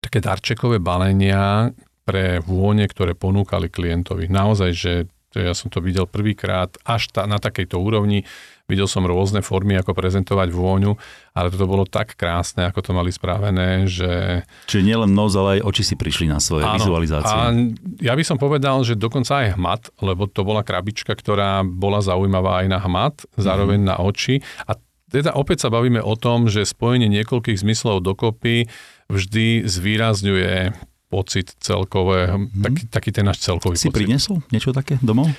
také 0.00 0.20
darčekové 0.22 0.80
balenia 0.80 1.72
pre 2.06 2.38
vône, 2.40 2.86
ktoré 2.86 3.18
ponúkali 3.18 3.66
klientovi. 3.66 4.30
Naozaj, 4.30 4.70
že 4.72 4.92
ja 5.40 5.54
som 5.56 5.68
to 5.68 5.84
videl 5.84 6.08
prvýkrát 6.08 6.72
až 6.86 7.12
ta, 7.12 7.28
na 7.28 7.36
takejto 7.36 7.76
úrovni. 7.76 8.24
Videl 8.66 8.90
som 8.90 9.06
rôzne 9.06 9.46
formy, 9.46 9.78
ako 9.78 9.94
prezentovať 9.94 10.50
vôňu, 10.50 10.98
ale 11.38 11.54
toto 11.54 11.70
bolo 11.70 11.86
tak 11.86 12.18
krásne, 12.18 12.66
ako 12.66 12.82
to 12.82 12.90
mali 12.90 13.14
správené, 13.14 13.86
že... 13.86 14.42
Čiže 14.66 14.82
nielen 14.82 15.14
nos, 15.14 15.38
ale 15.38 15.62
aj 15.62 15.70
oči 15.70 15.82
si 15.86 15.94
prišli 15.94 16.26
na 16.26 16.42
svoje 16.42 16.66
Áno, 16.66 16.74
vizualizácie. 16.74 17.30
A 17.30 17.54
ja 18.02 18.18
by 18.18 18.24
som 18.26 18.42
povedal, 18.42 18.82
že 18.82 18.98
dokonca 18.98 19.46
aj 19.46 19.54
hmat, 19.54 19.82
lebo 20.02 20.26
to 20.26 20.42
bola 20.42 20.66
krabička, 20.66 21.14
ktorá 21.14 21.62
bola 21.62 22.02
zaujímavá 22.02 22.66
aj 22.66 22.66
na 22.66 22.82
hmat, 22.82 23.22
zároveň 23.38 23.86
mm. 23.86 23.86
na 23.86 23.96
oči. 24.02 24.42
A 24.66 24.74
teda 25.06 25.38
opäť 25.38 25.62
sa 25.62 25.70
bavíme 25.70 26.02
o 26.02 26.18
tom, 26.18 26.50
že 26.50 26.66
spojenie 26.66 27.06
niekoľkých 27.06 27.62
zmyslov 27.62 28.02
dokopy 28.02 28.66
vždy 29.06 29.62
zvýrazňuje 29.62 30.74
pocit 31.06 31.54
celkové, 31.62 32.30
mm-hmm. 32.30 32.62
taký, 32.62 32.82
taký 32.90 33.10
ten 33.14 33.24
náš 33.26 33.42
celkový 33.42 33.78
si 33.78 33.88
pocit. 33.88 33.94
Si 33.94 33.98
priniesol 34.02 34.36
niečo 34.50 34.70
také 34.74 34.98
domov? 35.02 35.30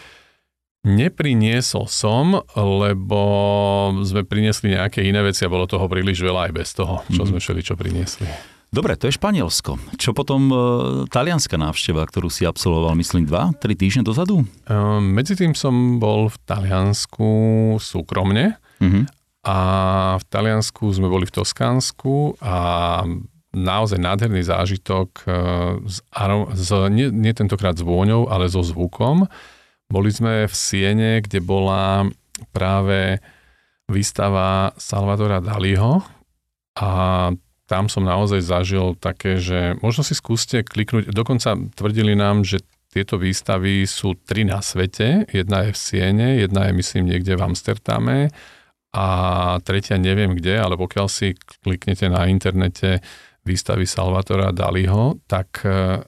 Nepriniesol 0.87 1.91
som, 1.91 2.39
lebo 2.55 3.21
sme 4.07 4.23
priniesli 4.23 4.77
nejaké 4.77 5.03
iné 5.03 5.19
veci 5.19 5.43
a 5.43 5.51
bolo 5.51 5.67
toho 5.67 5.83
príliš 5.91 6.23
veľa 6.23 6.47
aj 6.47 6.51
bez 6.55 6.69
toho, 6.71 7.03
čo 7.11 7.27
mm-hmm. 7.27 7.27
sme 7.27 7.37
všeli 7.43 7.61
čo 7.65 7.75
priniesli. 7.75 8.27
Dobre, 8.67 8.99
to 8.99 9.07
je 9.07 9.15
Španielsko. 9.15 9.79
Čo 9.95 10.11
potom 10.11 10.51
e, 10.51 10.55
talianská 11.07 11.55
návšteva, 11.55 12.03
ktorú 12.03 12.27
si 12.27 12.43
absolvoval, 12.43 12.99
myslím, 12.99 13.23
dva, 13.23 13.55
tri 13.63 13.79
týždne 13.79 14.03
dozadu? 14.03 14.43
E, 14.43 14.75
medzi 14.99 15.39
tým 15.39 15.55
som 15.55 16.03
bol 16.03 16.27
v 16.27 16.37
Taliansku 16.43 17.31
súkromne 17.79 18.59
uh-huh. 18.83 19.03
a 19.47 19.57
v 20.19 20.23
Taliansku 20.27 20.83
sme 20.91 21.07
boli 21.07 21.23
v 21.23 21.35
Toskánsku 21.39 22.43
a 22.43 22.55
naozaj 23.55 23.99
nádherný 23.99 24.43
zážitok 24.43 25.09
e, 25.23 25.31
z, 25.87 25.97
z, 26.55 26.69
nie, 26.91 27.07
nie 27.13 27.31
tentokrát 27.31 27.77
s 27.79 27.83
vôňou, 27.83 28.27
ale 28.27 28.51
so 28.51 28.63
zvukom. 28.63 29.27
Boli 29.87 30.11
sme 30.11 30.51
v 30.51 30.53
Siene, 30.55 31.23
kde 31.23 31.39
bola 31.39 32.07
práve 32.51 33.23
výstava 33.87 34.75
Salvadora 34.75 35.39
Daliho 35.39 36.03
a 36.75 36.89
tam 37.67 37.91
som 37.91 38.03
naozaj 38.07 38.43
zažil 38.43 38.95
také, 38.99 39.39
že 39.39 39.75
možno 39.83 40.03
si 40.03 40.15
skúste 40.15 40.63
kliknúť, 40.63 41.11
dokonca 41.11 41.55
tvrdili 41.75 42.15
nám, 42.15 42.47
že 42.47 42.63
tieto 42.87 43.19
výstavy 43.19 43.83
sú 43.83 44.15
tri 44.23 44.47
na 44.47 44.63
svete, 44.63 45.27
jedna 45.27 45.67
je 45.67 45.71
v 45.75 45.79
Siene, 45.79 46.29
jedna 46.39 46.71
je 46.71 46.73
myslím 46.79 47.11
niekde 47.11 47.35
v 47.35 47.43
Amsterdame 47.43 48.17
a 48.95 49.07
tretia 49.61 49.99
neviem 49.99 50.31
kde, 50.31 50.55
ale 50.63 50.79
pokiaľ 50.79 51.07
si 51.11 51.35
kliknete 51.61 52.07
na 52.07 52.31
internete 52.31 53.03
výstavy 53.47 53.87
Salvatora 53.87 54.51
Daliho, 54.51 55.23
tak 55.23 55.63
e, 55.63 56.03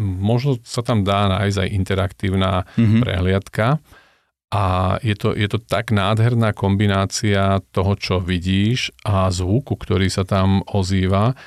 možno 0.00 0.60
sa 0.60 0.84
tam 0.84 1.00
dá 1.00 1.32
nájsť 1.32 1.58
aj 1.64 1.68
interaktívna 1.72 2.68
mm-hmm. 2.76 3.00
prehliadka 3.00 3.80
a 4.50 4.98
je 5.06 5.14
to, 5.14 5.30
je 5.30 5.46
to 5.46 5.62
tak 5.62 5.94
nádherná 5.94 6.50
kombinácia 6.50 7.62
toho, 7.70 7.94
čo 7.94 8.18
vidíš 8.18 8.90
a 9.06 9.30
zvuku, 9.30 9.78
ktorý 9.78 10.10
sa 10.10 10.26
tam 10.26 10.66
ozýva, 10.66 11.38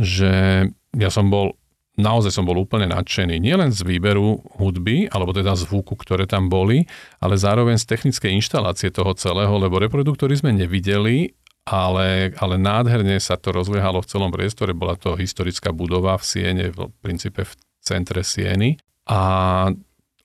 že 0.00 0.64
ja 0.96 1.10
som 1.12 1.28
bol, 1.28 1.52
naozaj 2.00 2.32
som 2.32 2.48
bol 2.48 2.56
úplne 2.56 2.88
nadšený. 2.88 3.36
Nielen 3.36 3.76
z 3.76 3.84
výberu 3.84 4.40
hudby, 4.56 5.04
alebo 5.12 5.36
teda 5.36 5.52
zvuku, 5.52 6.00
ktoré 6.00 6.24
tam 6.24 6.48
boli, 6.48 6.88
ale 7.20 7.36
zároveň 7.36 7.76
z 7.76 7.92
technickej 7.92 8.32
inštalácie 8.40 8.88
toho 8.88 9.12
celého, 9.12 9.52
lebo 9.60 9.76
reproduktory 9.76 10.40
sme 10.40 10.56
nevideli, 10.56 11.36
ale, 11.66 12.30
ale 12.38 12.54
nádherne 12.56 13.18
sa 13.18 13.34
to 13.34 13.50
rozliehalo 13.50 14.00
v 14.00 14.10
celom 14.10 14.30
priestore. 14.30 14.72
Bola 14.72 14.94
to 14.94 15.18
historická 15.18 15.74
budova 15.74 16.14
v 16.16 16.24
Siene, 16.24 16.64
v 16.70 16.94
princípe 17.02 17.42
v 17.42 17.52
centre 17.82 18.22
Sieny. 18.22 18.78
A 19.10 19.18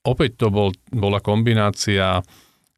Opäť 0.02 0.42
to 0.42 0.48
bol, 0.50 0.74
bola 0.90 1.22
kombinácia 1.22 2.26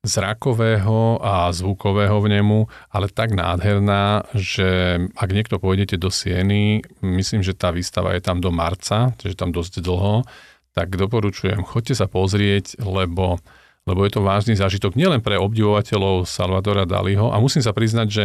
zrakového 0.03 1.23
a 1.23 1.47
zvukového 1.55 2.19
vnemu, 2.19 2.67
ale 2.91 3.07
tak 3.07 3.31
nádherná, 3.31 4.27
že 4.35 4.99
ak 5.15 5.29
niekto 5.31 5.55
pôjdete 5.63 5.95
do 5.95 6.11
Sieny, 6.11 6.83
myslím, 6.99 7.39
že 7.39 7.55
tá 7.55 7.71
výstava 7.71 8.11
je 8.11 8.19
tam 8.19 8.43
do 8.43 8.51
marca, 8.51 9.15
čiže 9.15 9.39
tam 9.39 9.55
dosť 9.55 9.79
dlho, 9.79 10.27
tak 10.75 10.99
doporučujem, 10.99 11.63
choďte 11.63 12.03
sa 12.03 12.11
pozrieť, 12.11 12.83
lebo, 12.83 13.39
lebo 13.83 14.03
je 14.07 14.11
to 14.15 14.21
vážny 14.23 14.55
zážitok 14.55 14.95
nielen 14.95 15.19
pre 15.19 15.35
obdivovateľov 15.39 16.27
Salvadora 16.27 16.87
Daliho 16.87 17.31
a 17.31 17.37
musím 17.39 17.65
sa 17.65 17.75
priznať, 17.75 18.07
že 18.07 18.23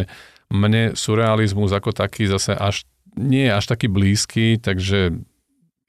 mne 0.48 0.96
surrealizmus 0.96 1.74
ako 1.74 1.92
taký 1.92 2.30
zase 2.30 2.56
až 2.56 2.86
nie 3.18 3.50
je 3.50 3.52
až 3.52 3.64
taký 3.66 3.90
blízky, 3.90 4.56
takže 4.62 5.18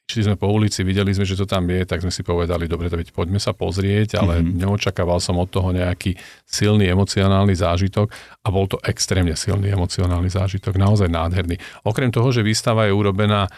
Šli 0.10 0.26
sme 0.26 0.42
po 0.42 0.50
ulici, 0.50 0.82
videli 0.82 1.14
sme, 1.14 1.22
že 1.22 1.38
to 1.38 1.46
tam 1.46 1.70
je, 1.70 1.86
tak 1.86 2.02
sme 2.02 2.10
si 2.10 2.26
povedali, 2.26 2.66
dobre, 2.66 2.90
veď 2.90 3.14
poďme 3.14 3.38
sa 3.38 3.54
pozrieť, 3.54 4.18
ale 4.18 4.42
mm-hmm. 4.42 4.58
neočakával 4.58 5.22
som 5.22 5.38
od 5.38 5.46
toho 5.54 5.70
nejaký 5.70 6.18
silný 6.50 6.90
emocionálny 6.90 7.54
zážitok 7.54 8.10
a 8.42 8.48
bol 8.50 8.66
to 8.66 8.82
extrémne 8.82 9.38
silný 9.38 9.70
emocionálny 9.70 10.34
zážitok, 10.34 10.82
naozaj 10.82 11.14
nádherný. 11.14 11.62
Okrem 11.86 12.10
toho, 12.10 12.34
že 12.34 12.42
výstava 12.42 12.90
je 12.90 12.98
urobená 12.98 13.54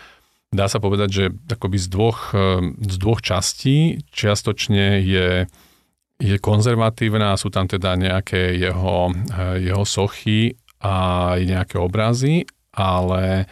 dá 0.51 0.67
sa 0.67 0.83
povedať, 0.83 1.09
že 1.09 1.23
akoby 1.55 1.79
z 1.79 1.87
dvoch, 1.87 2.35
z 2.75 2.95
dvoch 2.99 3.23
častí. 3.23 4.03
Čiastočne 4.11 4.99
je, 4.99 5.47
je 6.21 6.37
konzervatívna, 6.37 7.33
sú 7.33 7.49
tam 7.49 7.65
teda 7.65 7.97
nejaké 7.97 8.53
jeho, 8.61 9.09
eh, 9.09 9.65
jeho 9.65 9.83
sochy 9.83 10.53
a 10.81 11.35
nejaké 11.41 11.81
obrazy, 11.81 12.45
ale 12.73 13.49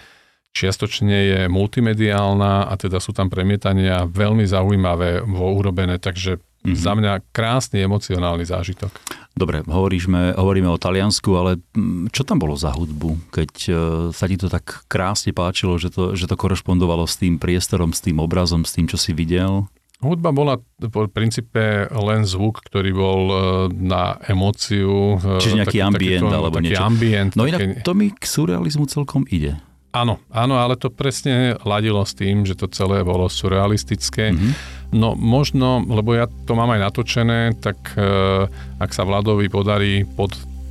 čiastočne 0.53 1.17
je 1.29 1.39
multimediálna 1.45 2.69
a 2.69 2.73
teda 2.77 2.97
sú 2.97 3.13
tam 3.13 3.29
premietania 3.29 4.05
veľmi 4.05 4.45
zaujímavé 4.45 5.21
vo 5.25 5.53
urobené, 5.53 6.01
takže 6.01 6.41
mm-hmm. 6.41 6.75
za 6.75 6.93
mňa 6.97 7.13
krásny 7.29 7.85
emocionálny 7.85 8.45
zážitok. 8.49 8.89
Dobre, 9.37 9.61
hovoríme, 9.63 10.35
hovoríme 10.35 10.67
o 10.67 10.81
Taliansku, 10.81 11.31
ale 11.37 11.61
mm, 11.77 12.11
čo 12.11 12.25
tam 12.25 12.41
bolo 12.41 12.57
za 12.57 12.73
hudbu, 12.75 13.31
keď 13.31 13.51
e, 13.69 13.71
sa 14.11 14.25
ti 14.25 14.35
to 14.35 14.51
tak 14.51 14.83
krásne 14.91 15.31
páčilo, 15.31 15.79
že 15.79 15.93
to, 15.93 16.17
že 16.17 16.27
to 16.27 16.35
korešpondovalo 16.35 17.07
s 17.07 17.15
tým 17.21 17.39
priestorom, 17.39 17.95
s 17.95 18.03
tým 18.03 18.19
obrazom, 18.19 18.67
s 18.67 18.75
tým, 18.75 18.89
čo 18.89 18.99
si 18.99 19.15
videl? 19.15 19.69
Hudba 19.99 20.31
bola 20.31 20.55
v 20.79 21.11
princípe 21.11 21.91
len 21.91 22.23
zvuk, 22.23 22.63
ktorý 22.63 22.91
bol 22.95 23.21
e, 23.27 23.37
na 23.75 24.15
emóciu. 24.31 25.19
E, 25.19 25.43
Čiže 25.43 25.59
nejaký 25.59 25.79
taký, 25.79 25.87
ambient 25.91 26.23
taký, 26.23 26.37
alebo 26.39 26.55
taký 26.55 26.65
niečo. 26.71 26.83
Ambient, 26.87 27.31
no 27.35 27.43
inak 27.43 27.59
také... 27.59 27.83
to 27.83 27.91
mi 27.91 28.07
k 28.15 28.23
surrealizmu 28.23 28.87
celkom 28.87 29.27
ide. 29.27 29.59
Áno, 29.89 30.21
áno, 30.29 30.61
ale 30.61 30.77
to 30.77 30.93
presne 30.93 31.57
ladilo 31.65 32.05
s 32.05 32.13
tým, 32.13 32.45
že 32.45 32.53
to 32.53 32.69
celé 32.69 33.01
bolo 33.01 33.25
surrealistické. 33.25 34.31
Mm-hmm. 34.31 34.51
No 34.93 35.17
možno, 35.17 35.81
lebo 35.81 36.13
ja 36.13 36.29
to 36.45 36.53
mám 36.53 36.69
aj 36.77 36.93
natočené, 36.93 37.57
tak 37.57 37.77
uh, 37.97 38.45
ak 38.77 38.93
sa 38.93 39.01
Vladovi 39.01 39.49
podarí 39.49 40.05
pod, 40.05 40.29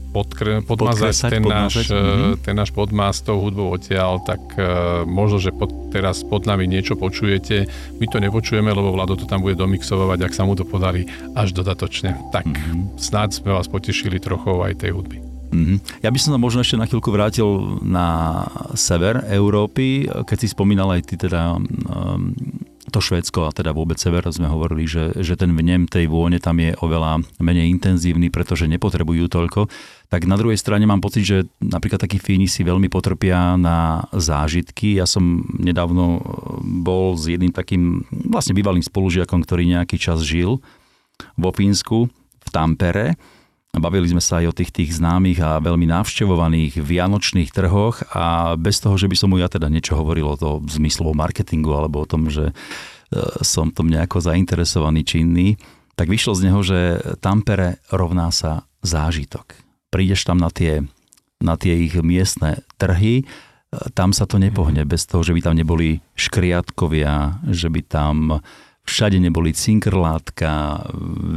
podkre, 0.08 0.64
podmazať 0.64 1.28
ten, 1.28 1.42
náš, 1.44 1.92
mm-hmm. 1.92 2.40
ten 2.42 2.54
náš 2.56 2.72
podmaz 2.72 3.20
tou 3.20 3.38
hudbou 3.38 3.70
odtiaľ, 3.72 4.24
tak 4.24 4.40
uh, 4.56 5.04
možno, 5.04 5.38
že 5.38 5.52
pod, 5.52 5.70
teraz 5.92 6.24
pod 6.24 6.48
nami 6.48 6.64
niečo 6.64 6.96
počujete. 6.96 7.68
My 8.00 8.06
to 8.08 8.18
nepočujeme, 8.18 8.72
lebo 8.72 8.90
Vlado 8.96 9.14
to 9.14 9.28
tam 9.28 9.44
bude 9.44 9.54
domixovať, 9.54 10.18
ak 10.24 10.32
sa 10.32 10.48
mu 10.48 10.56
to 10.56 10.64
podarí 10.64 11.06
až 11.36 11.52
dodatočne. 11.52 12.16
Tak 12.32 12.48
mm-hmm. 12.48 12.98
snáď 12.98 13.38
sme 13.38 13.52
vás 13.52 13.68
potešili 13.68 14.16
trochu 14.18 14.64
aj 14.64 14.80
tej 14.80 14.96
hudby. 14.96 15.18
Mm-hmm. 15.48 16.04
Ja 16.04 16.12
by 16.12 16.18
som 16.20 16.36
sa 16.36 16.40
možno 16.40 16.60
ešte 16.60 16.76
na 16.76 16.84
chvíľku 16.84 17.08
vrátil 17.08 17.48
na 17.80 18.44
sever 18.76 19.24
Európy, 19.32 20.04
keď 20.04 20.36
si 20.44 20.48
spomínal 20.52 20.92
aj 20.92 21.08
ty 21.08 21.14
teda 21.16 21.56
um, 21.56 22.36
to 22.88 23.00
Švédsko 23.00 23.48
a 23.48 23.54
teda 23.54 23.72
vôbec 23.76 23.96
sever 24.00 24.24
sme 24.28 24.48
hovorili, 24.48 24.88
že, 24.88 25.14
že 25.20 25.36
ten 25.38 25.52
vnem 25.52 25.88
tej 25.88 26.08
vône 26.08 26.40
tam 26.42 26.58
je 26.60 26.74
oveľa 26.80 27.24
menej 27.40 27.68
intenzívny, 27.72 28.28
pretože 28.28 28.68
nepotrebujú 28.68 29.28
toľko. 29.28 29.68
Tak 30.08 30.24
na 30.24 30.40
druhej 30.40 30.56
strane 30.56 30.88
mám 30.88 31.04
pocit, 31.04 31.24
že 31.24 31.38
napríklad 31.60 32.00
takí 32.00 32.16
Fíni 32.16 32.48
si 32.48 32.64
veľmi 32.64 32.88
potrpia 32.88 33.60
na 33.60 34.08
zážitky. 34.16 34.96
Ja 34.96 35.04
som 35.04 35.44
nedávno 35.56 36.20
bol 36.64 37.14
s 37.16 37.28
jedným 37.28 37.52
takým 37.52 38.08
vlastne 38.10 38.56
bývalým 38.56 38.82
spolužiakom, 38.82 39.44
ktorý 39.44 39.68
nejaký 39.68 40.00
čas 40.00 40.24
žil 40.24 40.60
vo 41.36 41.50
Fínsku, 41.52 42.08
v 42.38 42.48
Tampere 42.48 43.20
Bavili 43.76 44.08
sme 44.08 44.24
sa 44.24 44.40
aj 44.40 44.46
o 44.48 44.56
tých 44.56 44.72
tých 44.72 44.90
známych 44.96 45.44
a 45.44 45.60
veľmi 45.60 45.84
navštevovaných 45.92 46.80
vianočných 46.80 47.52
trhoch 47.52 48.00
a 48.16 48.56
bez 48.56 48.80
toho, 48.80 48.96
že 48.96 49.12
by 49.12 49.16
som 49.20 49.28
mu 49.28 49.36
ja 49.36 49.52
teda 49.52 49.68
niečo 49.68 49.92
hovoril 49.92 50.24
o 50.24 50.40
to 50.40 50.64
zmyslovom 50.64 51.12
marketingu 51.12 51.76
alebo 51.76 52.00
o 52.00 52.08
tom, 52.08 52.32
že 52.32 52.48
e, 52.48 52.52
som 53.44 53.68
tom 53.68 53.92
nejako 53.92 54.24
zainteresovaný 54.24 55.04
činný, 55.04 55.60
tak 56.00 56.08
vyšlo 56.08 56.32
z 56.32 56.48
neho, 56.48 56.60
že 56.64 56.78
Tampere 57.20 57.84
rovná 57.92 58.32
sa 58.32 58.64
zážitok. 58.80 59.52
Prídeš 59.92 60.24
tam 60.24 60.40
na 60.40 60.48
tie, 60.48 60.88
na 61.44 61.60
tie 61.60 61.76
ich 61.76 61.92
miestne 62.00 62.64
trhy, 62.80 63.20
e, 63.20 63.24
tam 63.92 64.16
sa 64.16 64.24
to 64.24 64.40
nepohne 64.40 64.80
bez 64.88 65.04
toho, 65.04 65.20
že 65.20 65.36
by 65.36 65.44
tam 65.44 65.60
neboli 65.60 66.00
škriatkovia, 66.16 67.44
že 67.52 67.68
by 67.68 67.80
tam 67.84 68.40
Všade 68.88 69.20
neboli 69.20 69.52
cinkrlátka, 69.52 70.80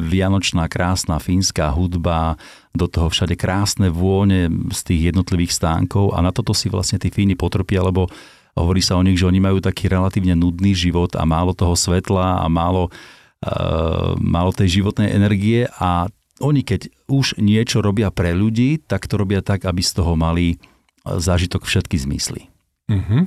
vianočná 0.08 0.72
krásna 0.72 1.20
fínska 1.20 1.68
hudba, 1.76 2.40
do 2.72 2.88
toho 2.88 3.12
všade 3.12 3.36
krásne 3.36 3.92
vône 3.92 4.48
z 4.72 4.80
tých 4.88 5.02
jednotlivých 5.12 5.52
stánkov 5.52 6.16
a 6.16 6.24
na 6.24 6.32
toto 6.32 6.56
si 6.56 6.72
vlastne 6.72 6.96
tí 6.96 7.12
Fíni 7.12 7.36
potrpia, 7.36 7.84
lebo 7.84 8.08
hovorí 8.56 8.80
sa 8.80 8.96
o 8.96 9.04
nich, 9.04 9.20
že 9.20 9.28
oni 9.28 9.44
majú 9.44 9.60
taký 9.60 9.92
relatívne 9.92 10.32
nudný 10.32 10.72
život 10.72 11.12
a 11.20 11.28
málo 11.28 11.52
toho 11.52 11.76
svetla 11.76 12.40
a 12.40 12.48
málo, 12.48 12.88
uh, 12.88 14.16
málo 14.16 14.56
tej 14.56 14.80
životnej 14.80 15.12
energie 15.12 15.68
a 15.76 16.08
oni 16.40 16.64
keď 16.64 16.88
už 17.12 17.36
niečo 17.36 17.84
robia 17.84 18.08
pre 18.16 18.32
ľudí, 18.32 18.80
tak 18.80 19.12
to 19.12 19.20
robia 19.20 19.44
tak, 19.44 19.68
aby 19.68 19.84
z 19.84 19.92
toho 20.00 20.16
mali 20.16 20.56
zážitok 21.04 21.68
všetky 21.68 22.00
zmysly. 22.00 22.48
Mm-hmm. 22.88 23.24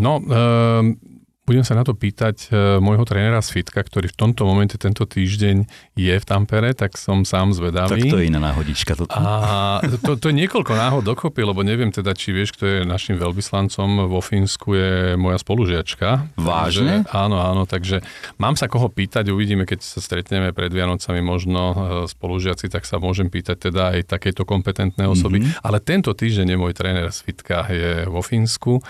No, 0.00 0.18
um 0.24 1.13
budem 1.44 1.60
sa 1.60 1.76
na 1.76 1.84
to 1.84 1.92
pýtať 1.92 2.48
e, 2.48 2.80
môjho 2.80 3.04
trénera 3.04 3.44
z 3.44 3.60
Fitka, 3.60 3.84
ktorý 3.84 4.08
v 4.08 4.16
tomto 4.16 4.48
momente 4.48 4.80
tento 4.80 5.04
týždeň 5.04 5.68
je 5.92 6.14
v 6.16 6.24
Tampere, 6.24 6.72
tak 6.72 6.96
som 6.96 7.28
sám 7.28 7.52
zvedavý. 7.52 8.08
Tak 8.08 8.16
to 8.16 8.20
je 8.20 8.26
iná 8.32 8.40
náhodička. 8.40 8.96
Toto. 8.96 9.12
A 9.12 9.84
to, 10.00 10.16
to 10.16 10.32
je 10.32 10.36
niekoľko 10.40 10.72
náhod 10.72 11.04
dokopy, 11.04 11.44
lebo 11.44 11.60
neviem 11.60 11.92
teda, 11.92 12.16
či 12.16 12.32
vieš, 12.32 12.56
kto 12.56 12.64
je 12.64 12.78
našim 12.88 13.20
veľvyslancom 13.20 14.08
vo 14.08 14.24
Fínsku, 14.24 14.72
je 14.72 14.92
moja 15.20 15.36
spolužiačka. 15.36 16.32
Vážne? 16.40 17.04
Takže, 17.04 17.12
áno, 17.12 17.36
áno, 17.44 17.62
takže 17.68 18.00
mám 18.40 18.56
sa 18.56 18.64
koho 18.64 18.88
pýtať, 18.88 19.28
uvidíme, 19.28 19.68
keď 19.68 19.84
sa 19.84 20.00
stretneme 20.00 20.56
pred 20.56 20.72
Vianocami 20.72 21.20
možno 21.20 21.60
e, 21.60 21.76
spolužiaci, 22.08 22.72
tak 22.72 22.88
sa 22.88 22.96
môžem 22.96 23.28
pýtať 23.28 23.68
teda 23.68 23.92
aj 23.92 24.08
takéto 24.08 24.48
kompetentné 24.48 25.04
osoby. 25.04 25.44
Mm-hmm. 25.44 25.60
Ale 25.60 25.84
tento 25.84 26.16
týždeň 26.16 26.56
je 26.56 26.58
môj 26.58 26.72
tréner 26.72 27.12
z 27.12 27.20
Fitka, 27.20 27.68
je 27.68 28.08
vo 28.08 28.24
Fínsku 28.24 28.80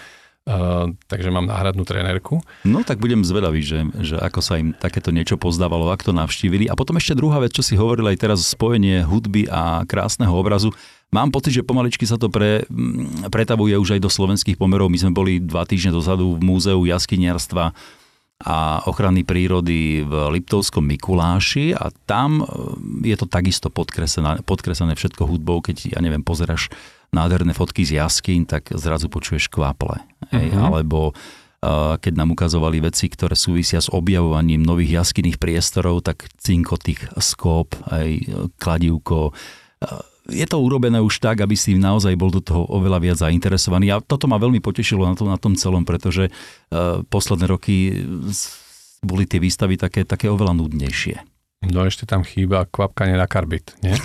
Uh, 0.45 0.93
takže 1.09 1.33
mám 1.33 1.49
náhradnú 1.49 1.89
trénerku. 1.89 2.37
No 2.69 2.85
tak 2.85 3.01
budem 3.01 3.25
zvedavý, 3.25 3.65
že, 3.65 3.89
že 4.05 4.21
ako 4.21 4.45
sa 4.45 4.61
im 4.61 4.77
takéto 4.77 5.09
niečo 5.09 5.41
pozdávalo, 5.41 5.89
ak 5.89 6.05
to 6.05 6.13
navštívili. 6.13 6.69
A 6.69 6.77
potom 6.77 7.01
ešte 7.01 7.17
druhá 7.17 7.41
vec, 7.41 7.57
čo 7.57 7.65
si 7.65 7.81
hovoril 7.81 8.13
aj 8.13 8.21
teraz, 8.21 8.45
spojenie 8.53 9.09
hudby 9.09 9.49
a 9.49 9.89
krásneho 9.89 10.37
obrazu. 10.37 10.69
Mám 11.17 11.33
pocit, 11.33 11.57
že 11.57 11.65
pomaličky 11.65 12.05
sa 12.05 12.21
to 12.21 12.29
pre, 12.29 12.69
mm, 12.69 13.33
pretavuje 13.33 13.73
už 13.81 13.97
aj 13.97 14.05
do 14.05 14.13
slovenských 14.13 14.61
pomerov. 14.61 14.93
My 14.93 15.01
sme 15.01 15.17
boli 15.17 15.41
dva 15.41 15.65
týždne 15.65 15.97
dozadu 15.97 16.37
v 16.37 16.45
múzeu 16.45 16.77
jaskyniarstva 16.85 17.73
a 18.45 18.85
ochrany 18.85 19.25
prírody 19.25 20.05
v 20.05 20.13
Liptovskom 20.35 20.85
Mikuláši 20.85 21.73
a 21.73 21.89
tam 22.05 22.43
e, 22.43 22.45
je 23.09 23.17
to 23.17 23.31
takisto 23.31 23.71
podkresené, 23.71 24.43
podkresené 24.45 24.99
všetko 24.99 25.25
hudbou, 25.25 25.63
keď, 25.63 25.95
ja 25.95 26.03
neviem, 26.03 26.21
pozeráš 26.21 26.69
nádherné 27.15 27.55
fotky 27.55 27.87
z 27.87 28.03
jaskyn, 28.03 28.45
tak 28.45 28.75
zrazu 28.75 29.07
počuješ 29.07 29.47
kvaple. 29.47 30.03
Uh-huh. 30.29 30.59
Alebo 30.59 31.15
uh, 31.15 31.95
keď 32.03 32.13
nám 32.19 32.35
ukazovali 32.35 32.83
veci, 32.83 33.07
ktoré 33.07 33.39
súvisia 33.39 33.79
s 33.79 33.87
objavovaním 33.87 34.67
nových 34.67 35.01
jaskyných 35.01 35.39
priestorov, 35.39 36.03
tak 36.03 36.27
cinko 36.43 36.75
tých 36.77 37.07
skóp, 37.23 37.79
aj 37.89 38.09
kladívko. 38.59 39.31
Uh, 39.79 40.03
je 40.29 40.47
to 40.49 40.57
urobené 40.59 40.99
už 41.05 41.21
tak, 41.21 41.45
aby 41.45 41.53
si 41.53 41.77
naozaj 41.77 42.17
bol 42.17 42.33
do 42.33 42.41
toho 42.41 42.65
oveľa 42.67 42.99
viac 42.99 43.19
zainteresovaný. 43.21 43.93
A 43.93 44.01
toto 44.03 44.25
ma 44.25 44.41
veľmi 44.41 44.59
potešilo 44.59 45.05
na 45.05 45.15
tom, 45.15 45.29
na 45.29 45.39
tom 45.39 45.55
celom, 45.55 45.87
pretože 45.87 46.33
uh, 46.33 47.05
posledné 47.07 47.47
roky 47.47 48.03
boli 49.05 49.29
tie 49.29 49.37
výstavy 49.37 49.77
také, 49.77 50.09
také 50.09 50.33
oveľa 50.33 50.57
nudnejšie. 50.57 51.34
No 51.71 51.89
ešte 51.89 52.05
tam 52.05 52.27
chýba 52.27 52.69
kvapkanie 52.69 53.17
na 53.17 53.29
karbit, 53.31 53.77
nie? 53.81 53.95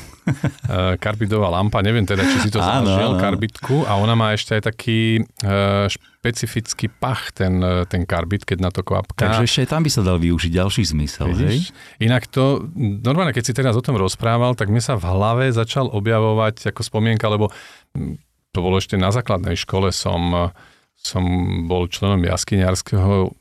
Eh, 0.70 0.94
karbidová 1.02 1.50
lampa, 1.50 1.82
neviem 1.82 2.06
teda, 2.06 2.22
či 2.22 2.38
si 2.46 2.50
to 2.54 2.62
zažil, 2.62 3.18
karbitku 3.18 3.90
a 3.90 3.98
ona 3.98 4.14
má 4.14 4.38
ešte 4.38 4.62
aj 4.62 4.70
taký 4.70 5.26
uh, 5.42 5.90
špecifický 5.90 6.86
pach, 6.86 7.34
ten, 7.34 7.58
eh, 7.58 7.82
ten 7.90 8.06
karbit, 8.06 8.46
keď 8.46 8.58
na 8.62 8.70
to 8.70 8.86
kvapká. 8.86 9.26
Takže 9.26 9.50
ešte 9.50 9.60
aj 9.66 9.70
tam 9.74 9.82
by 9.82 9.90
sa 9.90 10.06
dal 10.06 10.22
využiť 10.22 10.54
ďalší 10.54 10.86
zmysel, 10.86 11.34
hej? 11.34 11.74
Inak 11.98 12.30
to, 12.30 12.70
normálne, 12.78 13.34
keď 13.34 13.42
si 13.50 13.58
teraz 13.58 13.74
o 13.74 13.82
tom 13.82 13.98
rozprával, 13.98 14.54
tak 14.54 14.70
mi 14.70 14.78
sa 14.78 15.02
v 15.02 15.10
hlave 15.10 15.50
začal 15.50 15.90
objavovať 15.90 16.70
ako 16.70 16.86
spomienka, 16.86 17.26
lebo 17.26 17.50
hm, 17.98 18.22
to 18.54 18.60
bolo 18.62 18.78
ešte 18.78 19.02
na 19.02 19.10
základnej 19.10 19.58
škole, 19.58 19.90
som, 19.90 20.54
som 20.94 21.24
bol 21.66 21.90
členom 21.90 22.22
jaskyniarského 22.22 23.34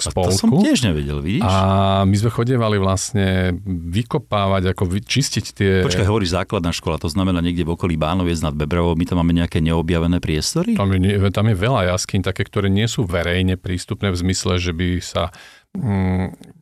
spolku. 0.00 0.32
To 0.32 0.40
som 0.40 0.50
tiež 0.56 0.80
nevedel, 0.88 1.20
vidíš? 1.20 1.44
A 1.44 2.02
my 2.08 2.16
sme 2.16 2.30
chodievali 2.32 2.80
vlastne 2.80 3.52
vykopávať, 3.68 4.72
ako 4.72 4.88
vyčistiť 4.88 5.44
tie... 5.52 5.72
Počkaj, 5.84 6.08
hovoríš 6.08 6.32
základná 6.32 6.72
škola, 6.72 6.96
to 6.96 7.12
znamená 7.12 7.44
niekde 7.44 7.68
v 7.68 7.76
okolí 7.76 8.00
Bánoviec 8.00 8.40
nad 8.40 8.56
Bebravou, 8.56 8.96
my 8.96 9.04
tam 9.04 9.20
máme 9.20 9.36
nejaké 9.36 9.60
neobjavené 9.60 10.18
priestory? 10.18 10.74
Tam 10.74 10.88
je, 10.90 11.20
tam 11.30 11.46
je 11.46 11.56
veľa 11.56 11.94
jaskyn, 11.94 12.24
také, 12.24 12.48
ktoré 12.48 12.72
nie 12.72 12.88
sú 12.88 13.04
verejne 13.04 13.60
prístupné 13.60 14.08
v 14.08 14.16
zmysle, 14.16 14.56
že 14.56 14.72
by 14.72 14.88
sa 15.04 15.28
mm, 15.76 16.58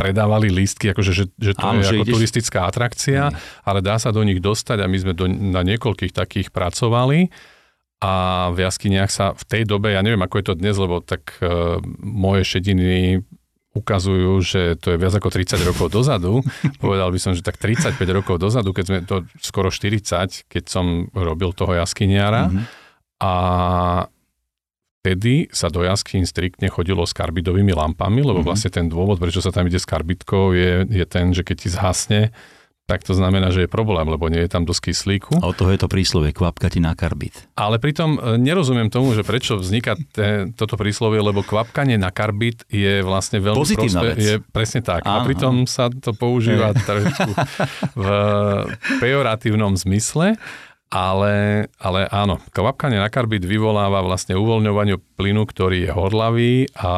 predávali 0.00 0.48
lístky, 0.48 0.96
akože, 0.96 1.12
že, 1.12 1.24
že 1.36 1.52
to 1.52 1.66
Áno, 1.68 1.84
je 1.84 1.92
že 1.92 1.96
ako 2.00 2.04
ideš... 2.08 2.14
turistická 2.16 2.64
atrakcia, 2.64 3.28
mm. 3.28 3.68
ale 3.68 3.84
dá 3.84 4.00
sa 4.00 4.08
do 4.08 4.24
nich 4.24 4.40
dostať 4.40 4.80
a 4.80 4.86
my 4.88 4.96
sme 4.96 5.12
do, 5.12 5.28
na 5.28 5.60
niekoľkých 5.60 6.16
takých 6.16 6.48
pracovali 6.48 7.28
a 8.00 8.48
v 8.56 8.64
jaskyniach 8.64 9.12
sa 9.12 9.36
v 9.36 9.44
tej 9.44 9.62
dobe, 9.68 9.92
ja 9.92 10.00
neviem 10.00 10.24
ako 10.24 10.40
je 10.40 10.46
to 10.48 10.54
dnes, 10.56 10.76
lebo 10.80 11.04
tak 11.04 11.36
uh, 11.44 11.76
moje 12.00 12.48
šediny 12.48 13.20
ukazujú, 13.70 14.32
že 14.42 14.74
to 14.80 14.94
je 14.94 14.98
viac 14.98 15.14
ako 15.14 15.30
30 15.30 15.62
rokov 15.62 15.94
dozadu. 15.94 16.42
Povedal 16.82 17.12
by 17.14 17.18
som, 17.22 17.32
že 17.36 17.44
tak 17.44 17.60
35 17.60 18.00
rokov 18.10 18.42
dozadu, 18.42 18.74
keď 18.74 18.84
sme 18.88 18.98
to 19.06 19.16
skoro 19.38 19.70
40, 19.70 20.48
keď 20.50 20.64
som 20.66 21.06
robil 21.14 21.54
toho 21.54 21.78
jaskyniara. 21.78 22.50
Mm-hmm. 22.50 22.64
A 23.20 23.32
vtedy 25.00 25.46
sa 25.54 25.70
do 25.70 25.86
jaskyn 25.86 26.26
striktne 26.26 26.66
chodilo 26.66 27.06
s 27.06 27.14
karbidovými 27.14 27.70
lampami, 27.70 28.24
lebo 28.24 28.42
mm-hmm. 28.42 28.48
vlastne 28.48 28.70
ten 28.74 28.90
dôvod, 28.90 29.22
prečo 29.22 29.38
sa 29.44 29.54
tam 29.54 29.70
ide 29.70 29.78
s 29.78 29.86
karbidkou, 29.86 30.56
je, 30.56 30.88
je 30.90 31.04
ten, 31.06 31.30
že 31.30 31.46
keď 31.46 31.56
ti 31.56 31.68
zhasne, 31.70 32.20
tak 32.90 33.06
to 33.06 33.14
znamená, 33.14 33.54
že 33.54 33.64
je 33.64 33.70
problém, 33.70 34.02
lebo 34.02 34.26
nie 34.26 34.42
je 34.42 34.50
tam 34.50 34.66
dosť 34.66 34.90
kyslíku. 34.90 35.38
A 35.38 35.46
od 35.46 35.54
toho 35.54 35.70
je 35.70 35.78
to 35.78 35.86
príslovie, 35.86 36.34
kvapka 36.34 36.66
ti 36.66 36.82
na 36.82 36.98
karbid. 36.98 37.30
Ale 37.54 37.78
pritom 37.78 38.18
e, 38.18 38.34
nerozumiem 38.34 38.90
tomu, 38.90 39.14
že 39.14 39.22
prečo 39.22 39.62
vzniká 39.62 39.94
te, 40.10 40.50
toto 40.58 40.74
príslovie, 40.74 41.22
lebo 41.22 41.46
kvapkanie 41.46 41.94
na 41.94 42.10
karbid 42.10 42.66
je 42.66 43.06
vlastne 43.06 43.38
veľmi 43.38 43.62
Pozitívna 43.62 44.02
prospe, 44.02 44.10
vec. 44.10 44.18
Je 44.18 44.34
presne 44.50 44.80
tak. 44.82 45.06
Áno. 45.06 45.22
A 45.22 45.26
pritom 45.30 45.70
sa 45.70 45.86
to 45.86 46.10
používa 46.10 46.74
trošku 46.74 47.30
v 47.94 48.06
pejoratívnom 48.98 49.78
zmysle. 49.78 50.34
Ale, 50.90 51.70
ale 51.78 52.10
áno, 52.10 52.42
kvapkanie 52.50 52.98
na 52.98 53.06
karbid 53.06 53.46
vyvoláva 53.46 54.02
vlastne 54.02 54.34
uvoľňovanie 54.34 54.98
plynu, 55.14 55.46
ktorý 55.46 55.86
je 55.86 55.90
horlavý 55.94 56.66
a 56.74 56.92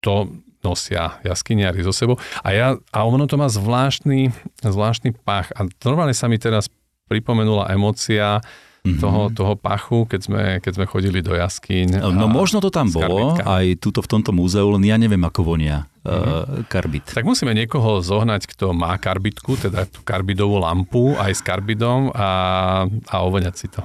to 0.00 0.32
nosia 0.64 1.20
jaskyniari 1.20 1.84
zo 1.84 1.92
sebou. 1.92 2.16
A, 2.40 2.48
ja, 2.56 2.68
a 2.90 2.98
ono 3.04 3.28
to 3.28 3.36
má 3.36 3.52
zvláštny, 3.52 4.32
zvláštny 4.64 5.12
pach. 5.20 5.52
A 5.52 5.68
normálne 5.84 6.16
sa 6.16 6.26
mi 6.26 6.40
teraz 6.40 6.72
pripomenula 7.04 7.68
emócia 7.68 8.40
mm-hmm. 8.40 9.00
toho, 9.00 9.22
toho 9.32 9.54
pachu, 9.60 10.08
keď 10.08 10.20
sme, 10.24 10.42
keď 10.64 10.72
sme 10.80 10.86
chodili 10.88 11.20
do 11.20 11.36
jaskyň. 11.36 12.00
No 12.16 12.26
možno 12.32 12.64
to 12.64 12.72
tam 12.72 12.88
bolo, 12.88 13.36
aj 13.40 13.76
tuto 13.80 14.00
v 14.00 14.08
tomto 14.08 14.32
múzeu, 14.32 14.64
len 14.72 14.84
ja 14.88 14.96
neviem, 14.96 15.20
ako 15.20 15.56
vonia 15.56 15.84
mm-hmm. 16.04 16.68
karbit. 16.72 17.04
Tak 17.12 17.28
musíme 17.28 17.52
niekoho 17.52 18.00
zohnať, 18.00 18.48
kto 18.48 18.72
má 18.72 18.96
karbitku, 18.96 19.60
teda 19.60 19.84
tú 19.84 20.00
karbidovú 20.00 20.60
lampu 20.60 21.12
aj 21.20 21.32
s 21.36 21.42
karbidom 21.44 22.12
a, 22.16 22.30
a 22.88 23.16
ovoňať 23.24 23.54
si 23.56 23.68
to. 23.68 23.84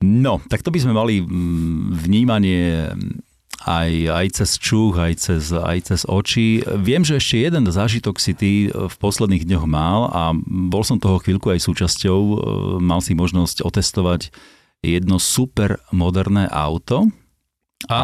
No, 0.00 0.40
tak 0.48 0.64
to 0.64 0.72
by 0.72 0.80
sme 0.80 0.96
mali 0.96 1.20
mm, 1.20 2.08
vnímanie 2.08 2.88
aj, 3.60 3.90
aj 4.08 4.26
cez 4.40 4.50
čuch, 4.56 4.96
aj 4.96 5.12
cez, 5.20 5.52
aj 5.52 5.92
cez 5.92 6.00
oči. 6.08 6.64
Viem, 6.80 7.04
že 7.04 7.20
ešte 7.20 7.44
jeden 7.44 7.68
zážitok 7.68 8.16
si 8.16 8.32
ty 8.32 8.50
v 8.72 8.94
posledných 8.96 9.44
dňoch 9.44 9.66
mal 9.68 10.08
a 10.08 10.22
bol 10.46 10.80
som 10.80 10.96
toho 10.96 11.20
chvíľku 11.20 11.52
aj 11.52 11.60
súčasťou. 11.68 12.20
Mal 12.80 13.00
si 13.04 13.12
možnosť 13.12 13.60
otestovať 13.60 14.32
jedno 14.80 15.20
super 15.20 15.76
moderné 15.92 16.48
auto 16.48 17.12
a 17.88 18.00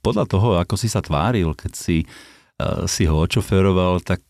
podľa 0.00 0.24
toho, 0.28 0.48
ako 0.60 0.74
si 0.78 0.88
sa 0.92 1.02
tváril, 1.02 1.56
keď 1.56 1.72
si, 1.74 2.06
eh, 2.06 2.84
si 2.86 3.08
ho 3.08 3.16
očoferoval, 3.16 4.00
tak 4.04 4.22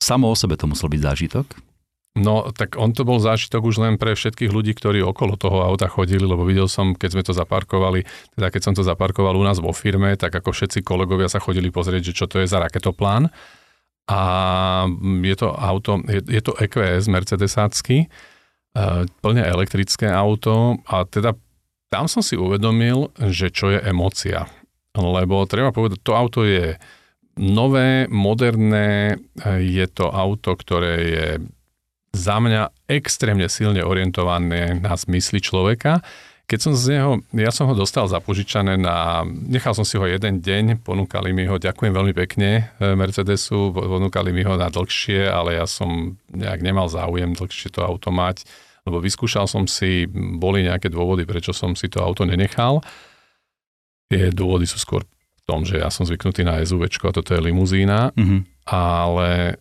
samo 0.00 0.32
o 0.32 0.36
sebe 0.36 0.56
to 0.56 0.70
musel 0.70 0.88
byť 0.88 1.00
zážitok. 1.00 1.46
No, 2.18 2.50
tak 2.50 2.74
on 2.74 2.90
to 2.90 3.06
bol 3.06 3.22
zážitok 3.22 3.70
už 3.70 3.86
len 3.86 3.94
pre 3.94 4.18
všetkých 4.18 4.50
ľudí, 4.50 4.74
ktorí 4.74 4.98
okolo 4.98 5.38
toho 5.38 5.62
auta 5.62 5.86
chodili, 5.86 6.26
lebo 6.26 6.42
videl 6.42 6.66
som, 6.66 6.90
keď 6.90 7.10
sme 7.14 7.22
to 7.22 7.30
zaparkovali, 7.30 8.02
teda 8.34 8.50
keď 8.50 8.62
som 8.66 8.74
to 8.74 8.82
zaparkoval 8.82 9.38
u 9.38 9.46
nás 9.46 9.62
vo 9.62 9.70
firme, 9.70 10.18
tak 10.18 10.34
ako 10.34 10.50
všetci 10.50 10.82
kolegovia 10.82 11.30
sa 11.30 11.38
chodili 11.38 11.70
pozrieť, 11.70 12.10
že 12.10 12.16
čo 12.18 12.26
to 12.26 12.42
je 12.42 12.50
za 12.50 12.58
raketoplán. 12.58 13.30
A 14.10 14.20
je 15.22 15.36
to 15.38 15.54
auto, 15.54 16.02
je, 16.10 16.18
je 16.26 16.42
to 16.42 16.58
EQS 16.58 17.06
Mercedesácky, 17.06 17.96
e, 18.02 18.06
plne 19.22 19.46
elektrické 19.46 20.10
auto 20.10 20.82
a 20.90 21.06
teda 21.06 21.38
tam 21.94 22.10
som 22.10 22.26
si 22.26 22.34
uvedomil, 22.34 23.14
že 23.30 23.54
čo 23.54 23.70
je 23.70 23.78
emocia. 23.86 24.50
Lebo 24.98 25.46
treba 25.46 25.70
povedať, 25.70 26.02
to 26.02 26.18
auto 26.18 26.42
je 26.42 26.74
nové, 27.38 28.10
moderné, 28.10 29.14
e, 29.14 29.62
je 29.62 29.86
to 29.86 30.10
auto, 30.10 30.58
ktoré 30.58 30.94
je 31.06 31.26
za 32.20 32.36
mňa 32.36 32.68
extrémne 32.84 33.48
silne 33.48 33.80
orientované 33.80 34.76
na 34.76 34.92
zmysly 34.92 35.40
človeka. 35.40 36.04
Keď 36.50 36.58
som 36.58 36.74
z 36.74 36.98
neho, 36.98 37.22
ja 37.30 37.54
som 37.54 37.70
ho 37.70 37.78
dostal 37.78 38.10
zapožičané 38.10 38.74
na, 38.74 39.22
nechal 39.24 39.70
som 39.70 39.86
si 39.86 39.94
ho 39.94 40.02
jeden 40.02 40.42
deň, 40.42 40.82
ponúkali 40.82 41.30
mi 41.30 41.46
ho, 41.46 41.62
ďakujem 41.62 41.94
veľmi 41.94 42.10
pekne 42.10 42.74
e, 42.82 42.90
Mercedesu, 42.98 43.70
ponúkali 43.70 44.34
mi 44.34 44.42
ho 44.42 44.58
na 44.58 44.66
dlhšie, 44.66 45.30
ale 45.30 45.62
ja 45.62 45.66
som 45.70 46.18
nejak 46.34 46.58
nemal 46.58 46.90
záujem 46.90 47.38
dlhšie 47.38 47.70
to 47.70 47.86
auto 47.86 48.10
mať, 48.10 48.42
lebo 48.82 48.98
vyskúšal 48.98 49.46
som 49.46 49.70
si, 49.70 50.10
boli 50.42 50.66
nejaké 50.66 50.90
dôvody, 50.90 51.22
prečo 51.22 51.54
som 51.54 51.78
si 51.78 51.86
to 51.86 52.02
auto 52.02 52.26
nenechal. 52.26 52.82
Tie 54.10 54.34
dôvody 54.34 54.66
sú 54.66 54.82
skôr 54.82 55.06
v 55.06 55.42
tom, 55.46 55.62
že 55.62 55.78
ja 55.78 55.86
som 55.86 56.02
zvyknutý 56.02 56.42
na 56.42 56.58
SUV 56.58 56.90
a 56.90 57.14
toto 57.14 57.30
je 57.30 57.46
limuzína, 57.46 58.10
mm-hmm. 58.10 58.40
ale 58.66 59.54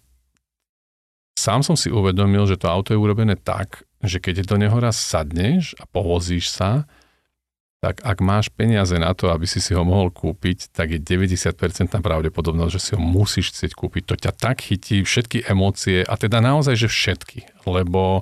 sám 1.40 1.64
som 1.64 1.80
si 1.80 1.88
uvedomil, 1.88 2.44
že 2.44 2.60
to 2.60 2.68
auto 2.68 2.92
je 2.92 3.00
urobené 3.00 3.40
tak, 3.40 3.88
že 4.04 4.20
keď 4.20 4.44
do 4.44 4.60
neho 4.60 4.76
raz 4.76 5.00
sadneš 5.00 5.72
a 5.80 5.88
povozíš 5.88 6.52
sa, 6.52 6.84
tak 7.80 8.04
ak 8.04 8.20
máš 8.20 8.52
peniaze 8.52 8.92
na 9.00 9.16
to, 9.16 9.32
aby 9.32 9.48
si 9.48 9.64
si 9.64 9.72
ho 9.72 9.88
mohol 9.88 10.12
kúpiť, 10.12 10.76
tak 10.76 10.92
je 10.92 11.00
90% 11.00 11.56
pravdepodobnosť, 12.04 12.72
že 12.76 12.84
si 12.84 12.92
ho 12.92 13.00
musíš 13.00 13.56
chcieť 13.56 13.72
kúpiť. 13.72 14.04
To 14.04 14.16
ťa 14.20 14.32
tak 14.36 14.68
chytí, 14.68 15.00
všetky 15.00 15.48
emócie, 15.48 16.04
a 16.04 16.20
teda 16.20 16.44
naozaj, 16.44 16.76
že 16.76 16.92
všetky, 16.92 17.64
lebo, 17.64 18.20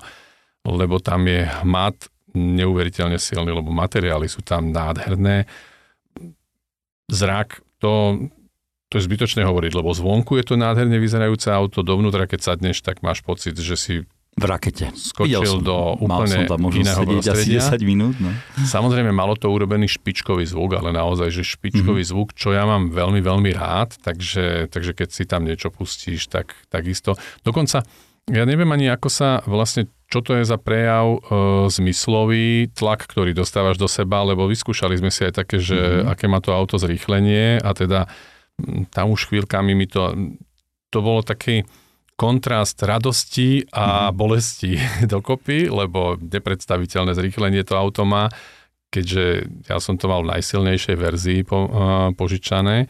lebo 0.61 1.01
tam 1.01 1.25
je 1.25 1.49
hmat 1.65 2.05
neuveriteľne 2.37 3.17
silný, 3.17 3.49
lebo 3.49 3.73
materiály 3.73 4.29
sú 4.29 4.45
tam 4.45 4.69
nádherné. 4.69 5.49
Zrak, 7.09 7.65
to, 7.81 8.29
to 8.87 8.99
je 8.99 9.03
zbytočné 9.03 9.43
hovoriť, 9.43 9.71
lebo 9.75 9.91
zvonku 9.91 10.39
je 10.39 10.45
to 10.47 10.55
nádherne 10.55 10.95
vyzerajúce 10.95 11.51
auto, 11.51 11.83
dovnútra 11.83 12.23
keď 12.23 12.55
sadneš, 12.55 12.79
tak 12.79 13.03
máš 13.03 13.19
pocit, 13.19 13.59
že 13.59 13.75
si 13.75 13.95
v 14.37 14.45
rakete. 14.45 14.93
skočil 14.93 15.41
som, 15.49 15.65
do 15.65 15.97
mal 16.05 16.21
úplne 16.21 16.45
som 16.45 16.53
tam 16.53 16.69
iného 16.69 17.01
asi 17.01 17.09
prostredia. 17.09 17.61
10 17.73 17.81
minút. 17.89 18.15
No. 18.21 18.29
Samozrejme, 18.69 19.09
malo 19.09 19.33
to 19.33 19.49
urobený 19.49 19.89
špičkový 19.89 20.45
zvuk, 20.45 20.77
ale 20.77 20.93
naozaj, 20.93 21.33
že 21.33 21.41
špičkový 21.41 22.05
mm-hmm. 22.05 22.13
zvuk, 22.13 22.37
čo 22.37 22.53
ja 22.53 22.69
mám 22.69 22.93
veľmi, 22.93 23.17
veľmi 23.17 23.49
rád, 23.57 23.97
takže, 24.05 24.69
takže 24.69 24.93
keď 24.93 25.09
si 25.09 25.25
tam 25.25 25.41
niečo 25.41 25.73
pustíš, 25.73 26.29
tak 26.29 26.53
takisto. 26.69 27.17
Dokonca, 27.41 27.81
ja 28.29 28.43
neviem 28.45 28.69
ani, 28.69 28.93
ako 28.93 29.09
sa 29.09 29.41
vlastne, 29.49 29.89
čo 30.05 30.21
to 30.21 30.37
je 30.37 30.45
za 30.45 30.61
prejav 30.61 31.17
e, 31.17 31.19
zmyslový 31.73 32.69
tlak, 32.77 33.09
ktorý 33.09 33.33
dostávaš 33.33 33.81
do 33.81 33.89
seba, 33.89 34.21
lebo 34.21 34.45
vyskúšali 34.45 35.01
sme 35.01 35.09
si 35.09 35.25
aj 35.25 35.33
také, 35.33 35.57
že 35.57 35.73
mm-hmm. 35.81 36.13
aké 36.13 36.25
má 36.29 36.45
to 36.45 36.53
auto 36.53 36.77
zrýchlenie 36.77 37.57
a 37.57 37.73
teda 37.73 38.05
tam 38.89 39.13
už 39.13 39.29
chvíľkami 39.29 39.77
mi 39.77 39.85
to, 39.85 40.13
to 40.89 40.99
bolo 41.01 41.21
taký, 41.21 41.65
kontrast 42.17 42.81
radosti 42.81 43.69
a 43.69 44.09
mm-hmm. 44.09 44.17
bolesti 44.17 44.73
dokopy, 45.13 45.69
lebo 45.69 46.17
nepredstaviteľné 46.17 47.13
zrýchlenie 47.13 47.61
to 47.61 47.77
auto 47.77 48.03
má, 48.03 48.27
keďže 48.89 49.45
ja 49.69 49.77
som 49.77 49.95
to 49.95 50.09
mal 50.09 50.25
v 50.25 50.33
najsilnejšej 50.35 50.95
verzii 50.97 51.39
po, 51.45 51.69
uh, 51.69 51.69
požičané, 52.17 52.89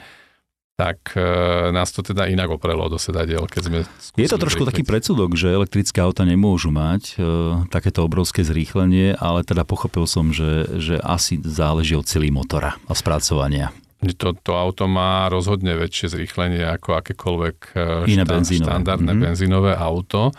tak 0.80 1.12
uh, 1.20 1.76
nás 1.76 1.92
to 1.92 2.06
teda 2.08 2.32
inak 2.32 2.48
oprelo 2.48 2.88
do 2.88 2.96
sedadiel, 2.96 3.52
keď 3.52 3.62
sme 3.68 3.78
Je 4.16 4.32
to 4.32 4.40
trošku 4.40 4.64
taký 4.64 4.88
predsudok, 4.88 5.36
že 5.36 5.52
elektrické 5.52 6.00
auta 6.00 6.24
nemôžu 6.24 6.72
mať 6.72 7.20
uh, 7.20 7.68
takéto 7.68 8.08
obrovské 8.08 8.48
zrýchlenie, 8.48 9.20
ale 9.20 9.44
teda 9.44 9.68
pochopil 9.68 10.08
som, 10.08 10.32
že, 10.32 10.80
že 10.80 10.96
asi 11.04 11.44
záleží 11.44 12.00
od 12.00 12.08
celý 12.08 12.32
motora 12.32 12.80
a 12.88 12.96
spracovania. 12.96 13.76
To, 13.98 14.30
to 14.32 14.54
auto 14.54 14.86
má 14.86 15.26
rozhodne 15.26 15.74
väčšie 15.74 16.14
zrýchlenie 16.14 16.62
ako 16.62 17.02
akékoľvek 17.02 17.58
e, 17.74 17.82
Iné 18.08 18.24
štá, 18.24 18.32
benzínové. 18.32 18.64
štandardné 18.64 19.12
Mhm. 19.12 19.20
benzínové 19.20 19.74
auto. 19.74 20.30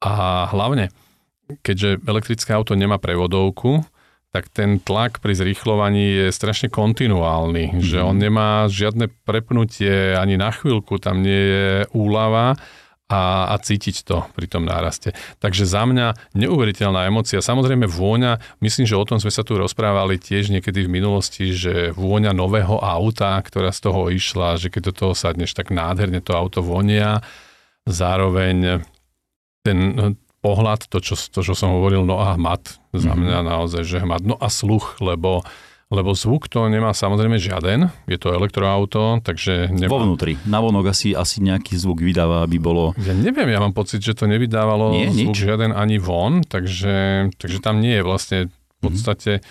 A 0.00 0.12
hlavne, 0.48 0.88
keďže 1.60 2.00
elektrické 2.02 2.50
auto 2.50 2.72
nemá 2.72 2.96
prevodovku, 2.96 3.84
tak 4.28 4.48
ten 4.48 4.80
tlak 4.80 5.20
pri 5.20 5.36
zrýchlovaní 5.36 6.04
je 6.18 6.28
strašne 6.30 6.72
kontinuálny, 6.72 7.76
Mhm. 7.76 7.80
že 7.80 8.00
on 8.00 8.16
nemá 8.16 8.64
žiadne 8.66 9.12
prepnutie 9.22 10.16
ani 10.16 10.40
na 10.40 10.48
chvíľku, 10.48 10.96
tam 10.96 11.20
nie 11.20 11.36
je 11.36 11.66
úlava 11.92 12.56
a, 13.12 13.52
a 13.52 13.54
cítiť 13.60 14.08
to 14.08 14.24
pri 14.32 14.48
tom 14.48 14.64
náraste. 14.64 15.12
Takže 15.38 15.68
za 15.68 15.84
mňa 15.84 16.32
neuveriteľná 16.32 17.04
emocia. 17.04 17.44
Samozrejme 17.44 17.84
vôňa, 17.84 18.40
myslím, 18.64 18.88
že 18.88 18.96
o 18.96 19.04
tom 19.04 19.20
sme 19.20 19.28
sa 19.28 19.44
tu 19.44 19.60
rozprávali 19.60 20.16
tiež 20.16 20.48
niekedy 20.48 20.88
v 20.88 20.94
minulosti, 20.96 21.52
že 21.52 21.92
vôňa 21.92 22.32
nového 22.32 22.80
auta, 22.80 23.36
ktorá 23.44 23.68
z 23.68 23.80
toho 23.84 24.08
išla, 24.08 24.56
že 24.56 24.72
keď 24.72 24.82
do 24.88 24.92
toho 24.96 25.12
sadneš, 25.12 25.52
tak 25.52 25.68
nádherne 25.68 26.24
to 26.24 26.32
auto 26.32 26.64
vonia. 26.64 27.20
Zároveň 27.84 28.80
ten 29.62 29.78
no, 29.92 30.16
pohľad, 30.42 30.90
to 30.90 30.98
čo, 30.98 31.14
to, 31.14 31.44
čo 31.44 31.54
som 31.54 31.76
hovoril, 31.76 32.02
no 32.02 32.18
a 32.18 32.34
hmat, 32.34 32.80
za 32.90 33.14
mňa 33.14 33.46
naozaj, 33.46 33.82
že 33.86 34.02
hmat, 34.02 34.26
no 34.26 34.34
a 34.40 34.50
sluch, 34.50 34.98
lebo 34.98 35.46
lebo 35.92 36.16
zvuk 36.16 36.48
to 36.48 36.72
nemá 36.72 36.96
samozrejme 36.96 37.36
žiaden, 37.36 37.92
je 38.08 38.16
to 38.16 38.32
elektroauto, 38.32 39.20
takže... 39.20 39.68
Vo 39.68 40.00
Nemá, 40.00 40.08
vnútri. 40.08 40.40
Navonok 40.48 40.88
asi, 40.88 41.12
asi 41.12 41.44
nejaký 41.44 41.76
zvuk 41.76 42.00
vydáva, 42.00 42.48
aby 42.48 42.56
bolo... 42.56 42.96
ja 42.96 43.12
neviem, 43.12 43.52
ja 43.52 43.60
mám 43.60 43.76
pocit, 43.76 44.00
že 44.00 44.16
to 44.16 44.24
nevydávalo 44.24 44.96
Nie, 44.96 45.12
zvuk 45.12 45.36
nič. 45.36 45.44
žiaden 45.44 45.76
ani 45.76 46.00
von, 46.00 46.40
takže, 46.48 47.28
takže 47.36 47.58
tam 47.60 47.84
nie 47.84 48.00
je 48.00 48.02
vlastne 48.02 48.38
v 48.48 48.78
podstate... 48.80 49.44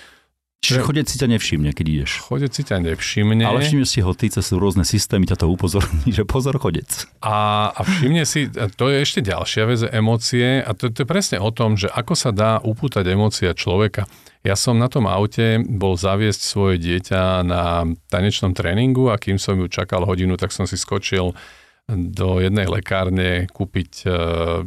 Čiže 0.62 0.86
chodec 0.86 1.10
si 1.10 1.18
ťa 1.18 1.26
nevšimne, 1.26 1.74
keď 1.74 1.86
ideš. 1.90 2.22
Chodec 2.22 2.54
si 2.54 2.62
ťa 2.62 2.86
nevšimne 2.86 3.42
Ale 3.42 3.66
všimne 3.66 3.86
si 3.90 3.98
ho 4.06 4.14
ty, 4.14 4.30
cez 4.30 4.46
rôzne 4.54 4.86
systémy 4.86 5.26
ťa 5.26 5.42
to 5.42 5.50
upozorní, 5.50 6.14
že 6.18 6.22
pozor 6.26 6.58
chodec. 6.62 6.90
a, 7.22 7.70
a 7.74 7.82
všimne 7.82 8.26
si, 8.30 8.46
a 8.54 8.70
to 8.70 8.94
je 8.94 9.02
ešte 9.02 9.26
ďalšia 9.26 9.66
vec, 9.66 9.82
emócie 9.90 10.62
a 10.62 10.70
to, 10.78 10.94
to 10.94 11.02
je 11.02 11.08
presne 11.10 11.38
o 11.42 11.50
tom, 11.50 11.82
že 11.82 11.90
ako 11.90 12.14
sa 12.14 12.30
dá 12.30 12.62
upútať 12.62 13.10
emócia 13.10 13.54
človeka. 13.58 14.06
Ja 14.42 14.58
som 14.58 14.82
na 14.82 14.90
tom 14.90 15.06
aute 15.06 15.62
bol 15.62 15.94
zaviesť 15.94 16.42
svoje 16.42 16.82
dieťa 16.82 17.46
na 17.46 17.86
tanečnom 18.10 18.58
tréningu 18.58 19.14
a 19.14 19.22
kým 19.22 19.38
som 19.38 19.54
ju 19.54 19.70
čakal 19.70 20.02
hodinu, 20.02 20.34
tak 20.34 20.50
som 20.50 20.66
si 20.66 20.82
skočil 20.82 21.38
do 21.92 22.40
jednej 22.40 22.70
lekárne 22.72 23.52
kúpiť 23.52 23.92
e, 24.06 24.10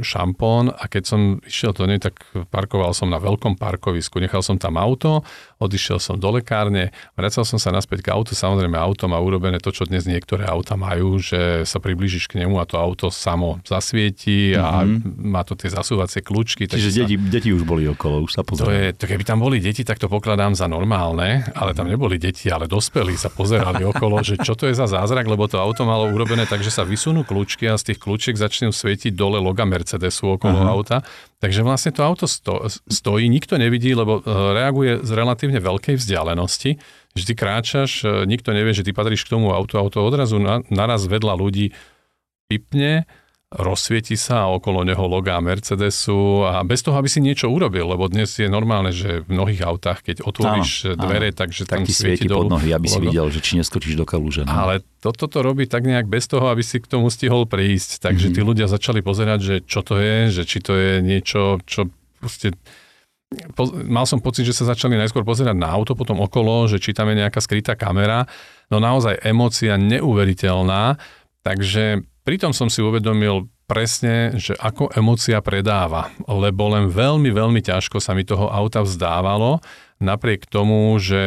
šampón 0.04 0.68
a 0.68 0.84
keď 0.90 1.02
som 1.08 1.20
išiel 1.40 1.72
do 1.72 1.88
nej, 1.88 2.02
tak 2.02 2.20
parkoval 2.52 2.92
som 2.92 3.08
na 3.08 3.16
veľkom 3.16 3.56
parkovisku. 3.56 4.20
Nechal 4.20 4.44
som 4.44 4.60
tam 4.60 4.76
auto, 4.76 5.24
odišiel 5.64 5.98
som 5.98 6.20
do 6.20 6.28
lekárne, 6.30 6.92
vracal 7.16 7.42
som 7.42 7.56
sa 7.56 7.72
naspäť 7.72 8.04
k 8.04 8.08
autu. 8.12 8.36
Samozrejme, 8.36 8.76
auto 8.76 9.08
má 9.08 9.18
urobené 9.18 9.58
to, 9.58 9.72
čo 9.72 9.88
dnes 9.88 10.04
niektoré 10.04 10.44
auta 10.44 10.76
majú, 10.76 11.18
že 11.18 11.64
sa 11.64 11.80
priblížiš 11.80 12.28
k 12.28 12.44
nemu 12.44 12.60
a 12.60 12.64
to 12.68 12.76
auto 12.76 13.08
samo 13.08 13.58
zasvieti 13.64 14.52
a 14.54 14.84
mm-hmm. 14.84 15.24
má 15.24 15.42
to 15.42 15.56
tie 15.56 15.72
zasúvacie 15.72 16.20
kľúčky. 16.20 16.68
Čiže 16.68 16.90
sa- 16.90 16.98
deti, 17.04 17.16
deti 17.16 17.50
už 17.50 17.64
boli 17.64 17.88
okolo, 17.88 18.24
už 18.28 18.32
sa 18.36 18.42
to 18.44 18.54
pozerajú. 18.54 18.72
je, 18.72 18.84
to 18.94 19.04
keby 19.08 19.24
tam 19.24 19.40
boli 19.40 19.58
deti, 19.58 19.82
tak 19.82 19.96
to 19.96 20.06
pokladám 20.06 20.52
za 20.52 20.68
normálne, 20.68 21.48
ale 21.56 21.72
tam 21.72 21.88
neboli 21.88 22.20
deti, 22.20 22.52
ale 22.52 22.68
dospelí 22.68 23.16
sa 23.16 23.32
pozerali 23.32 23.82
okolo, 23.92 24.20
že 24.20 24.36
čo 24.40 24.52
to 24.54 24.68
je 24.68 24.74
za 24.76 24.86
zázrak, 24.86 25.24
lebo 25.24 25.48
to 25.48 25.56
auto 25.56 25.88
malo 25.88 26.10
urobené 26.12 26.44
tak, 26.44 26.60
že 26.60 26.70
sa 26.70 26.84
vysunú 26.84 27.24
kľúčky 27.24 27.66
a 27.66 27.80
z 27.80 27.92
tých 27.92 27.98
kľúčiek 28.02 28.36
začnú 28.36 28.70
svietiť 28.70 29.16
dole 29.16 29.40
loga 29.40 29.64
Mercedesu 29.64 30.36
okolo 30.36 30.58
Aha. 30.60 30.70
auta. 30.70 30.96
Takže 31.44 31.60
vlastne 31.60 31.92
to 31.92 32.00
auto 32.00 32.24
sto, 32.24 32.64
stojí, 32.88 33.28
nikto 33.28 33.60
nevidí, 33.60 33.92
lebo 33.92 34.24
e, 34.24 34.32
reaguje 34.56 35.04
z 35.04 35.10
relatívne 35.12 35.60
veľkej 35.60 36.00
vzdialenosti. 36.00 36.80
Že 37.12 37.24
ty 37.28 37.34
kráčaš, 37.36 37.90
e, 38.00 38.24
nikto 38.24 38.56
nevie, 38.56 38.72
že 38.72 38.80
ty 38.80 38.96
patríš 38.96 39.28
k 39.28 39.36
tomu 39.36 39.52
autu, 39.52 39.76
auto 39.76 40.00
odrazu 40.00 40.40
na, 40.40 40.64
naraz 40.72 41.04
vedľa 41.04 41.36
ľudí 41.36 41.76
pipne, 42.48 43.04
rozsvieti 43.54 44.14
sa 44.14 44.44
a 44.44 44.52
okolo 44.52 44.82
neho 44.82 45.00
logá 45.00 45.38
Mercedesu 45.38 46.14
a 46.42 46.60
bez 46.60 46.80
toho, 46.80 46.94
aby 46.94 47.06
si 47.06 47.18
niečo 47.18 47.46
urobil, 47.46 47.86
lebo 47.86 48.04
dnes 48.04 48.30
je 48.32 48.46
normálne, 48.46 48.90
že 48.90 49.20
v 49.20 49.30
mnohých 49.30 49.62
autách, 49.62 50.02
keď 50.02 50.22
otvoríš 50.22 50.90
Áno, 50.90 50.98
dvere, 51.00 51.28
áno. 51.28 51.38
takže 51.38 51.62
Tak 51.62 51.70
tam 51.70 51.80
ti 51.80 51.90
svieti 51.90 52.26
svieti 52.26 52.34
pod 52.34 52.50
nohy, 52.50 52.68
aby 52.68 52.84
si 52.84 52.96
logo. 52.96 53.06
videl, 53.06 53.26
že 53.28 53.38
či 53.38 53.52
neskočíš 53.56 53.94
do 53.94 54.02
kaluže. 54.02 54.42
No. 54.42 54.50
Ale 54.50 54.82
toto 54.98 55.24
to 55.24 55.38
robí 55.40 55.64
tak 55.64 55.82
nejak 55.82 56.04
bez 56.04 56.26
toho, 56.26 56.46
aby 56.46 56.60
si 56.60 56.76
k 56.76 56.86
tomu 56.88 57.06
stihol 57.08 57.44
prísť. 57.44 58.02
Takže 58.02 58.28
Mhm. 58.28 58.34
tí 58.34 58.40
ľudia 58.40 58.66
začali 58.66 59.00
pozerať, 59.00 59.38
že 59.40 59.54
čo 59.62 59.80
to 59.80 59.96
je, 59.96 60.16
že 60.30 60.42
či 60.42 60.58
to 60.58 60.74
je 60.74 60.92
niečo, 61.00 61.40
čo 61.62 61.86
proste... 62.16 62.50
Po, 63.50 63.66
mal 63.66 64.04
som 64.04 64.18
pocit, 64.18 64.42
že 64.42 64.54
sa 64.54 64.68
začali 64.68 64.94
najskôr 64.94 65.22
pozerať 65.22 65.52
na 65.52 65.66
auto, 65.68 65.92
potom 65.92 66.18
okolo, 66.18 66.66
že 66.66 66.78
či 66.78 66.90
tam 66.90 67.06
je 67.08 67.18
nejaká 67.18 67.38
skrytá 67.38 67.74
kamera. 67.74 68.30
No 68.68 68.78
naozaj 68.78 69.18
emócia 69.20 69.74
neuveriteľná, 69.74 70.94
takže 71.44 72.02
pritom 72.24 72.56
som 72.56 72.72
si 72.72 72.80
uvedomil 72.80 73.52
presne, 73.64 74.36
že 74.36 74.52
ako 74.56 74.92
emócia 74.92 75.40
predáva, 75.40 76.12
lebo 76.28 76.68
len 76.72 76.92
veľmi, 76.92 77.32
veľmi 77.32 77.60
ťažko 77.64 77.96
sa 77.96 78.12
mi 78.12 78.24
toho 78.24 78.52
auta 78.52 78.84
vzdávalo, 78.84 79.64
napriek 80.04 80.44
tomu, 80.44 80.92
že 81.00 81.22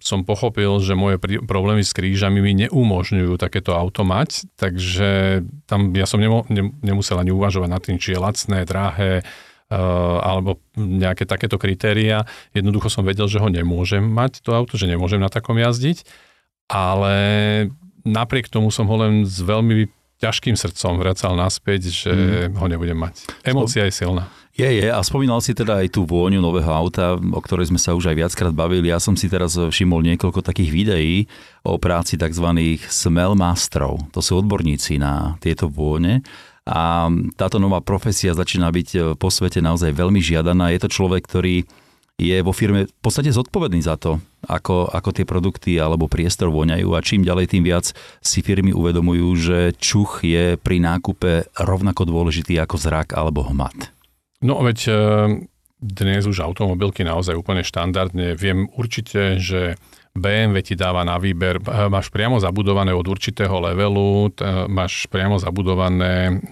som 0.00 0.24
pochopil, 0.24 0.80
že 0.80 0.96
moje 0.96 1.20
problémy 1.44 1.84
s 1.84 1.92
krížami 1.92 2.40
mi 2.40 2.56
neumožňujú 2.64 3.36
takéto 3.36 3.76
auto 3.76 4.00
mať, 4.06 4.48
takže 4.56 5.42
tam 5.68 5.92
ja 5.92 6.08
som 6.08 6.22
nemo, 6.22 6.48
ne, 6.48 6.72
nemusel 6.80 7.20
ani 7.20 7.36
uvažovať 7.36 7.68
nad 7.68 7.82
tým, 7.84 8.00
či 8.00 8.16
je 8.16 8.22
lacné, 8.22 8.64
drahé, 8.64 9.20
uh, 9.20 10.18
alebo 10.24 10.64
nejaké 10.78 11.28
takéto 11.28 11.60
kritéria. 11.60 12.24
Jednoducho 12.56 12.88
som 12.88 13.04
vedel, 13.04 13.28
že 13.28 13.44
ho 13.44 13.48
nemôžem 13.52 14.00
mať, 14.00 14.40
to 14.40 14.56
auto, 14.56 14.80
že 14.80 14.88
nemôžem 14.88 15.20
na 15.20 15.28
takom 15.28 15.60
jazdiť, 15.60 16.08
ale 16.72 17.16
napriek 18.08 18.48
tomu 18.48 18.72
som 18.72 18.88
ho 18.88 18.96
len 18.96 19.28
s 19.28 19.44
veľmi 19.44 19.86
ťažkým 20.18 20.58
srdcom 20.58 20.98
vracal 20.98 21.38
naspäť, 21.38 21.94
že 21.94 22.10
mm. 22.10 22.58
ho 22.58 22.66
nebudem 22.66 22.98
mať. 22.98 23.28
Emócia 23.46 23.86
je 23.86 23.94
silná. 23.94 24.26
Je, 24.58 24.66
je. 24.66 24.90
A 24.90 24.98
spomínal 25.06 25.38
si 25.38 25.54
teda 25.54 25.78
aj 25.78 25.94
tú 25.94 26.02
vôňu 26.02 26.42
nového 26.42 26.66
auta, 26.74 27.14
o 27.14 27.38
ktorej 27.38 27.70
sme 27.70 27.78
sa 27.78 27.94
už 27.94 28.10
aj 28.10 28.16
viackrát 28.18 28.50
bavili. 28.50 28.90
Ja 28.90 28.98
som 28.98 29.14
si 29.14 29.30
teraz 29.30 29.54
všimol 29.54 30.02
niekoľko 30.02 30.42
takých 30.42 30.74
videí 30.74 31.16
o 31.62 31.78
práci 31.78 32.18
tzv. 32.18 32.74
smell 32.90 33.38
masterov. 33.38 34.10
To 34.10 34.18
sú 34.18 34.42
odborníci 34.42 34.98
na 34.98 35.38
tieto 35.38 35.70
vône. 35.70 36.26
A 36.66 37.06
táto 37.38 37.62
nová 37.62 37.78
profesia 37.78 38.34
začína 38.34 38.74
byť 38.74 39.14
po 39.14 39.30
svete 39.30 39.62
naozaj 39.62 39.94
veľmi 39.94 40.18
žiadaná. 40.18 40.74
Je 40.74 40.82
to 40.82 40.90
človek, 40.90 41.22
ktorý 41.22 41.62
je 42.18 42.42
vo 42.42 42.50
firme 42.50 42.90
v 42.90 42.94
podstate 42.98 43.30
zodpovedný 43.30 43.78
za 43.78 43.94
to, 43.94 44.18
ako, 44.50 44.90
ako 44.90 45.10
tie 45.14 45.22
produkty 45.22 45.78
alebo 45.78 46.10
priestor 46.10 46.50
voňajú 46.50 46.90
a 46.90 47.00
čím 47.00 47.22
ďalej, 47.22 47.54
tým 47.54 47.62
viac 47.62 47.94
si 48.18 48.42
firmy 48.42 48.74
uvedomujú, 48.74 49.28
že 49.38 49.58
čuch 49.78 50.26
je 50.26 50.58
pri 50.58 50.82
nákupe 50.82 51.54
rovnako 51.62 52.02
dôležitý 52.10 52.58
ako 52.58 52.74
zrak 52.74 53.14
alebo 53.14 53.46
hmat. 53.46 53.94
No 54.42 54.58
veď 54.66 54.78
e, 54.90 54.92
dnes 55.78 56.26
už 56.26 56.42
automobilky 56.42 57.06
naozaj 57.06 57.38
úplne 57.38 57.62
štandardne. 57.62 58.34
Viem 58.34 58.66
určite, 58.74 59.38
že 59.38 59.78
BMW 60.18 60.58
ti 60.66 60.74
dáva 60.74 61.06
na 61.06 61.22
výber, 61.22 61.62
e, 61.62 61.86
máš 61.86 62.10
priamo 62.10 62.42
zabudované 62.42 62.90
od 62.90 63.06
určitého 63.06 63.62
levelu, 63.62 64.34
t- 64.34 64.42
e, 64.42 64.66
máš 64.66 65.06
priamo 65.06 65.38
zabudované 65.38 66.42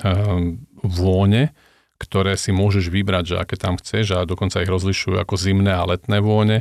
vône, 0.87 1.51
ktoré 1.97 2.37
si 2.37 2.53
môžeš 2.53 2.93
vybrať, 2.93 3.25
že 3.33 3.37
aké 3.41 3.57
tam 3.57 3.81
chceš 3.81 4.17
a 4.17 4.29
dokonca 4.29 4.61
ich 4.61 4.71
rozlišujú 4.71 5.17
ako 5.17 5.35
zimné 5.35 5.73
a 5.73 5.89
letné 5.89 6.21
vône. 6.21 6.61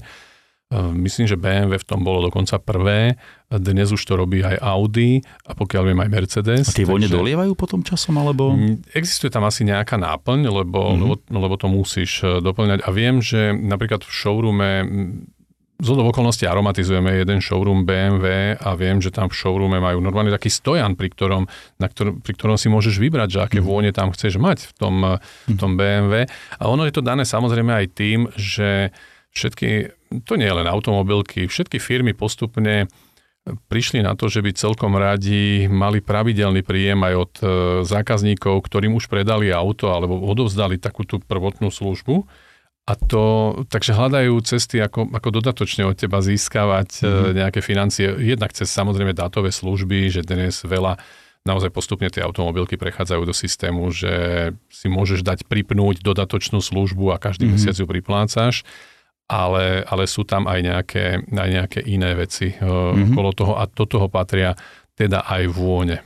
Myslím, 0.74 1.30
že 1.30 1.38
BMW 1.38 1.78
v 1.78 1.86
tom 1.86 2.02
bolo 2.02 2.26
dokonca 2.26 2.58
prvé. 2.58 3.22
Dnes 3.54 3.94
už 3.94 4.02
to 4.02 4.18
robí 4.18 4.42
aj 4.42 4.58
Audi 4.66 5.22
a 5.46 5.54
pokiaľ 5.54 5.94
viem 5.94 6.00
aj 6.02 6.10
Mercedes. 6.10 6.66
A 6.66 6.74
tie 6.74 6.90
takže... 6.90 7.14
dolievajú 7.14 7.54
potom 7.54 7.86
časom, 7.86 8.18
alebo? 8.18 8.58
Existuje 8.98 9.30
tam 9.30 9.46
asi 9.46 9.62
nejaká 9.62 10.02
náplň, 10.02 10.50
lebo, 10.50 10.80
mm-hmm. 10.90 11.02
lebo, 11.06 11.14
lebo 11.30 11.56
to 11.62 11.70
musíš 11.70 12.26
e, 12.26 12.42
doplňať. 12.42 12.82
A 12.82 12.90
viem, 12.90 13.22
že 13.22 13.54
napríklad 13.54 14.02
v 14.02 14.10
showroome 14.10 14.70
z 15.76 15.88
okolností 15.92 16.48
aromatizujeme 16.48 17.20
jeden 17.20 17.44
showroom 17.44 17.84
BMW 17.84 18.56
a 18.56 18.80
viem, 18.80 19.04
že 19.04 19.12
tam 19.12 19.28
v 19.28 19.36
showroome 19.36 19.84
majú 19.84 20.00
normálne 20.00 20.32
taký 20.32 20.48
stojan, 20.48 20.96
pri 20.96 21.12
ktorom, 21.12 21.44
na 21.84 21.88
ktor- 21.92 22.16
pri 22.24 22.32
ktorom 22.32 22.56
si 22.56 22.72
môžeš 22.72 22.96
vybrať, 22.96 23.30
že 23.36 23.40
aké 23.44 23.60
mm. 23.60 23.66
vône 23.68 23.92
tam 23.92 24.16
chceš 24.16 24.40
mať 24.40 24.72
v 24.72 24.74
tom, 24.80 24.96
v 25.52 25.56
tom 25.60 25.76
BMW. 25.76 26.32
A 26.60 26.64
ono 26.72 26.88
je 26.88 26.96
to 26.96 27.04
dané 27.04 27.28
samozrejme 27.28 27.76
aj 27.76 27.88
tým, 27.92 28.32
že 28.40 28.96
všetky, 29.36 29.92
to 30.24 30.40
nie 30.40 30.48
je 30.48 30.58
len 30.64 30.68
automobilky, 30.68 31.52
všetky 31.52 31.84
firmy 31.84 32.16
postupne 32.16 32.88
prišli 33.46 34.02
na 34.02 34.18
to, 34.18 34.26
že 34.26 34.42
by 34.42 34.58
celkom 34.58 34.98
radi 34.98 35.70
mali 35.70 36.02
pravidelný 36.02 36.66
príjem 36.66 36.98
aj 37.06 37.14
od 37.14 37.34
e, 37.38 37.46
zákazníkov, 37.86 38.66
ktorým 38.66 38.98
už 38.98 39.06
predali 39.06 39.54
auto 39.54 39.94
alebo 39.94 40.18
odovzdali 40.18 40.82
takú 40.82 41.06
tú 41.06 41.22
prvotnú 41.22 41.70
službu. 41.70 42.26
A 42.86 42.94
to, 42.94 43.24
takže 43.66 43.98
hľadajú 43.98 44.38
cesty, 44.46 44.78
ako, 44.78 45.10
ako 45.10 45.30
dodatočne 45.42 45.90
od 45.90 45.98
teba 45.98 46.22
získavať 46.22 47.02
mm-hmm. 47.02 47.34
nejaké 47.34 47.60
financie. 47.66 48.14
Jednak 48.22 48.54
cez 48.54 48.70
samozrejme 48.70 49.18
dátové 49.18 49.50
služby, 49.50 50.14
že 50.14 50.22
dnes 50.22 50.62
veľa 50.62 51.02
naozaj 51.50 51.74
postupne 51.74 52.10
tie 52.14 52.22
automobilky 52.22 52.78
prechádzajú 52.78 53.22
do 53.26 53.34
systému, 53.34 53.90
že 53.90 54.14
si 54.70 54.86
môžeš 54.86 55.26
dať 55.26 55.50
pripnúť 55.50 56.06
dodatočnú 56.06 56.62
službu 56.62 57.14
a 57.14 57.22
každý 57.22 57.50
mm-hmm. 57.50 57.58
mesiac 57.58 57.76
ju 57.78 57.86
priplácaš 57.90 58.66
ale, 59.26 59.82
ale 59.90 60.06
sú 60.06 60.22
tam 60.22 60.46
aj 60.46 60.60
nejaké, 60.62 61.06
aj 61.26 61.50
nejaké 61.50 61.80
iné 61.82 62.14
veci 62.14 62.54
mm-hmm. 62.54 63.14
okolo 63.14 63.30
toho 63.34 63.54
a 63.58 63.66
do 63.66 63.86
toho 63.90 64.08
patria 64.10 64.54
teda 64.94 65.26
aj 65.26 65.50
vône. 65.50 65.98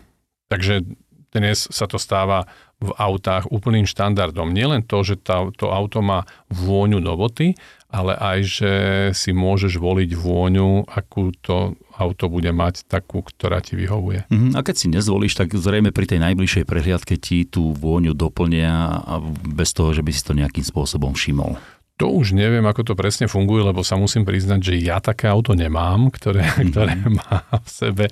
Takže 0.48 0.88
dnes 1.30 1.70
sa 1.70 1.86
to 1.86 2.02
stáva 2.02 2.48
v 2.80 2.92
autách 2.96 3.52
úplným 3.52 3.84
štandardom. 3.84 4.56
Nielen 4.56 4.88
to, 4.88 5.04
že 5.04 5.20
tá, 5.20 5.52
to 5.52 5.68
auto 5.68 6.00
má 6.00 6.24
vôňu 6.48 7.04
novoty, 7.04 7.60
ale 7.92 8.15
aj, 8.15 8.39
že 8.46 8.72
si 9.12 9.36
môžeš 9.36 9.76
voliť 9.76 10.15
vôňu, 10.15 10.88
akú 10.88 11.36
to 11.44 11.76
auto 12.00 12.32
bude 12.32 12.48
mať, 12.56 12.88
takú, 12.88 13.20
ktorá 13.20 13.60
ti 13.60 13.76
vyhovuje. 13.76 14.30
Uh-huh. 14.32 14.56
A 14.56 14.63
keď 14.63 14.76
si 14.80 14.88
nezvolíš, 14.88 15.36
tak 15.36 15.52
zrejme 15.52 15.92
pri 15.92 16.08
tej 16.08 16.24
najbližšej 16.24 16.63
prehliadke 16.63 17.20
ti 17.20 17.44
tú 17.44 17.76
vôňu 17.76 18.15
doplnia 18.15 19.04
a 19.04 19.20
bez 19.44 19.76
toho, 19.76 19.92
že 19.92 20.06
by 20.06 20.12
si 20.15 20.24
to 20.24 20.38
nejakým 20.38 20.63
spôsobom 20.63 21.12
všimol. 21.12 21.60
To 21.99 22.07
už 22.15 22.31
neviem, 22.31 22.63
ako 22.63 22.88
to 22.88 22.93
presne 22.95 23.27
funguje, 23.27 23.59
lebo 23.59 23.83
sa 23.83 23.99
musím 23.99 24.23
priznať, 24.23 24.71
že 24.71 24.73
ja 24.79 25.03
také 25.03 25.27
auto 25.27 25.51
nemám, 25.51 26.07
ktoré, 26.07 26.47
mm-hmm. 26.47 26.67
ktoré 26.71 26.95
má 27.12 27.43
v 27.59 27.67
sebe. 27.67 28.05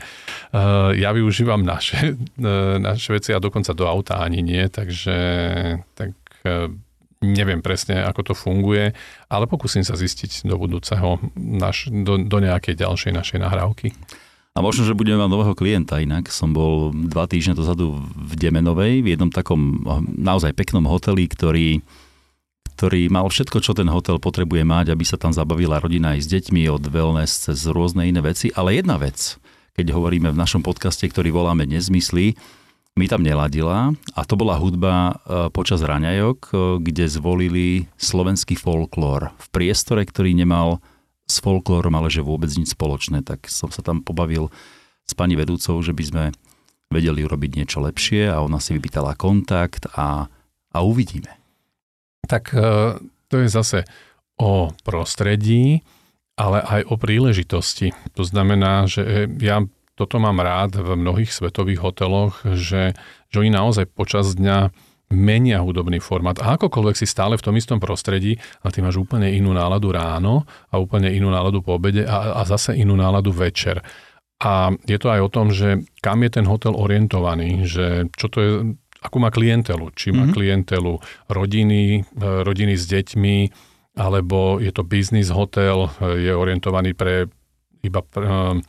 Uh, 0.51 0.91
ja 0.91 1.15
využívam 1.15 1.63
naše, 1.63 2.19
uh, 2.19 2.75
naše 2.83 3.15
veci 3.15 3.31
a 3.31 3.39
dokonca 3.39 3.71
do 3.71 3.87
auta 3.87 4.19
ani 4.19 4.43
nie, 4.43 4.67
takže 4.67 5.15
tak 5.95 6.11
uh, 6.43 6.67
neviem 7.23 7.63
presne, 7.63 8.03
ako 8.03 8.21
to 8.27 8.33
funguje, 8.35 8.91
ale 9.31 9.47
pokúsim 9.47 9.87
sa 9.87 9.95
zistiť 9.95 10.43
do 10.43 10.59
budúceho, 10.59 11.23
naš, 11.39 11.87
do, 11.87 12.19
do 12.19 12.37
nejakej 12.43 12.75
ďalšej 12.75 13.11
našej 13.15 13.39
nahrávky. 13.39 13.95
A 14.57 14.59
možno, 14.59 14.83
že 14.83 14.97
budeme 14.97 15.21
mať 15.21 15.31
nového 15.31 15.53
klienta 15.53 16.01
inak. 16.01 16.33
Som 16.33 16.49
bol 16.49 16.89
dva 16.89 17.29
týždne 17.29 17.53
dozadu 17.53 18.01
v 18.01 18.33
Demenovej, 18.35 19.05
v 19.05 19.13
jednom 19.13 19.29
takom 19.29 19.85
naozaj 20.17 20.57
peknom 20.57 20.89
hoteli, 20.89 21.29
ktorý 21.29 21.85
ktorý 22.77 23.09
mal 23.09 23.25
všetko, 23.25 23.57
čo 23.57 23.73
ten 23.73 23.89
hotel 23.89 24.21
potrebuje 24.21 24.61
mať, 24.61 24.93
aby 24.93 25.01
sa 25.01 25.17
tam 25.17 25.33
zabavila 25.33 25.81
rodina 25.81 26.13
aj 26.13 26.21
s 26.21 26.27
deťmi, 26.29 26.69
od 26.69 26.85
wellness 26.85 27.49
cez 27.49 27.65
rôzne 27.65 28.05
iné 28.05 28.21
veci. 28.21 28.53
Ale 28.53 28.77
jedna 28.77 29.01
vec, 29.01 29.41
keď 29.73 29.97
hovoríme 29.97 30.29
v 30.29 30.37
našom 30.37 30.61
podcaste, 30.61 31.09
ktorý 31.09 31.33
voláme 31.33 31.65
Nezmysly, 31.65 32.37
mi 32.93 33.05
tam 33.09 33.25
neladila 33.25 33.97
a 34.13 34.21
to 34.25 34.37
bola 34.37 34.61
hudba 34.61 34.93
e, 34.93 35.13
počas 35.49 35.81
raňajok, 35.81 36.39
e, 36.49 36.53
kde 36.85 37.05
zvolili 37.09 37.67
slovenský 37.97 38.53
folklór 38.53 39.33
v 39.33 39.47
priestore, 39.49 40.05
ktorý 40.05 40.37
nemal 40.37 40.77
s 41.25 41.41
folklórom, 41.41 41.97
ale 41.97 42.13
že 42.13 42.25
vôbec 42.25 42.49
nič 42.53 42.77
spoločné. 42.77 43.25
Tak 43.25 43.49
som 43.49 43.73
sa 43.73 43.81
tam 43.81 44.05
pobavil 44.05 44.53
s 45.05 45.17
pani 45.17 45.33
vedúcou, 45.33 45.81
že 45.81 45.97
by 45.97 46.03
sme 46.05 46.23
vedeli 46.93 47.25
urobiť 47.25 47.51
niečo 47.57 47.81
lepšie 47.81 48.29
a 48.29 48.41
ona 48.41 48.61
si 48.61 48.77
vypýtala 48.77 49.17
kontakt 49.17 49.89
a, 49.93 50.29
a 50.73 50.77
uvidíme 50.81 51.46
tak 52.27 52.51
e, 52.51 52.99
to 53.31 53.35
je 53.41 53.47
zase 53.47 53.87
o 54.37 54.69
prostredí, 54.83 55.81
ale 56.37 56.61
aj 56.61 56.81
o 56.91 56.95
príležitosti. 56.99 57.95
To 58.13 58.21
znamená, 58.21 58.85
že 58.85 59.01
e, 59.01 59.11
ja 59.41 59.65
toto 59.97 60.21
mám 60.21 60.37
rád 60.37 60.77
v 60.77 60.93
mnohých 60.93 61.33
svetových 61.33 61.81
hoteloch, 61.81 62.45
že, 62.53 62.93
že 63.33 63.37
oni 63.41 63.49
naozaj 63.49 63.89
počas 63.89 64.37
dňa 64.37 64.69
menia 65.09 65.63
hudobný 65.63 65.97
formát. 66.03 66.37
A 66.43 66.59
akokoľvek 66.59 66.95
si 66.99 67.07
stále 67.07 67.39
v 67.39 67.45
tom 67.49 67.55
istom 67.55 67.79
prostredí, 67.79 68.37
ale 68.61 68.71
ty 68.75 68.83
máš 68.83 68.99
úplne 68.99 69.31
inú 69.31 69.55
náladu 69.55 69.89
ráno 69.89 70.43
a 70.69 70.77
úplne 70.77 71.09
inú 71.09 71.31
náladu 71.31 71.63
po 71.63 71.79
obede 71.79 72.03
a, 72.03 72.37
a 72.37 72.41
zase 72.43 72.75
inú 72.75 72.93
náladu 72.93 73.31
večer. 73.31 73.81
A 74.37 74.69
je 74.85 74.97
to 75.01 75.09
aj 75.09 75.21
o 75.23 75.33
tom, 75.33 75.49
že 75.49 75.81
kam 75.97 76.21
je 76.21 76.29
ten 76.29 76.45
hotel 76.45 76.77
orientovaný, 76.77 77.65
že 77.65 78.05
čo 78.13 78.27
to 78.29 78.37
je 78.37 78.51
akú 79.07 79.23
má 79.23 79.31
klientelu. 79.31 79.89
Či 79.95 80.11
má 80.11 80.27
mm-hmm. 80.27 80.35
klientelu 80.35 80.93
rodiny, 81.31 82.03
e, 82.03 82.29
rodiny 82.43 82.75
s 82.75 82.85
deťmi, 82.91 83.37
alebo 83.97 84.59
je 84.59 84.71
to 84.75 84.83
biznis 84.83 85.31
hotel, 85.31 85.89
e, 86.03 86.27
je 86.27 86.31
orientovaný 86.35 86.93
pre 86.93 87.31
iba 87.81 88.03
pre, 88.03 88.27
e, 88.27 88.59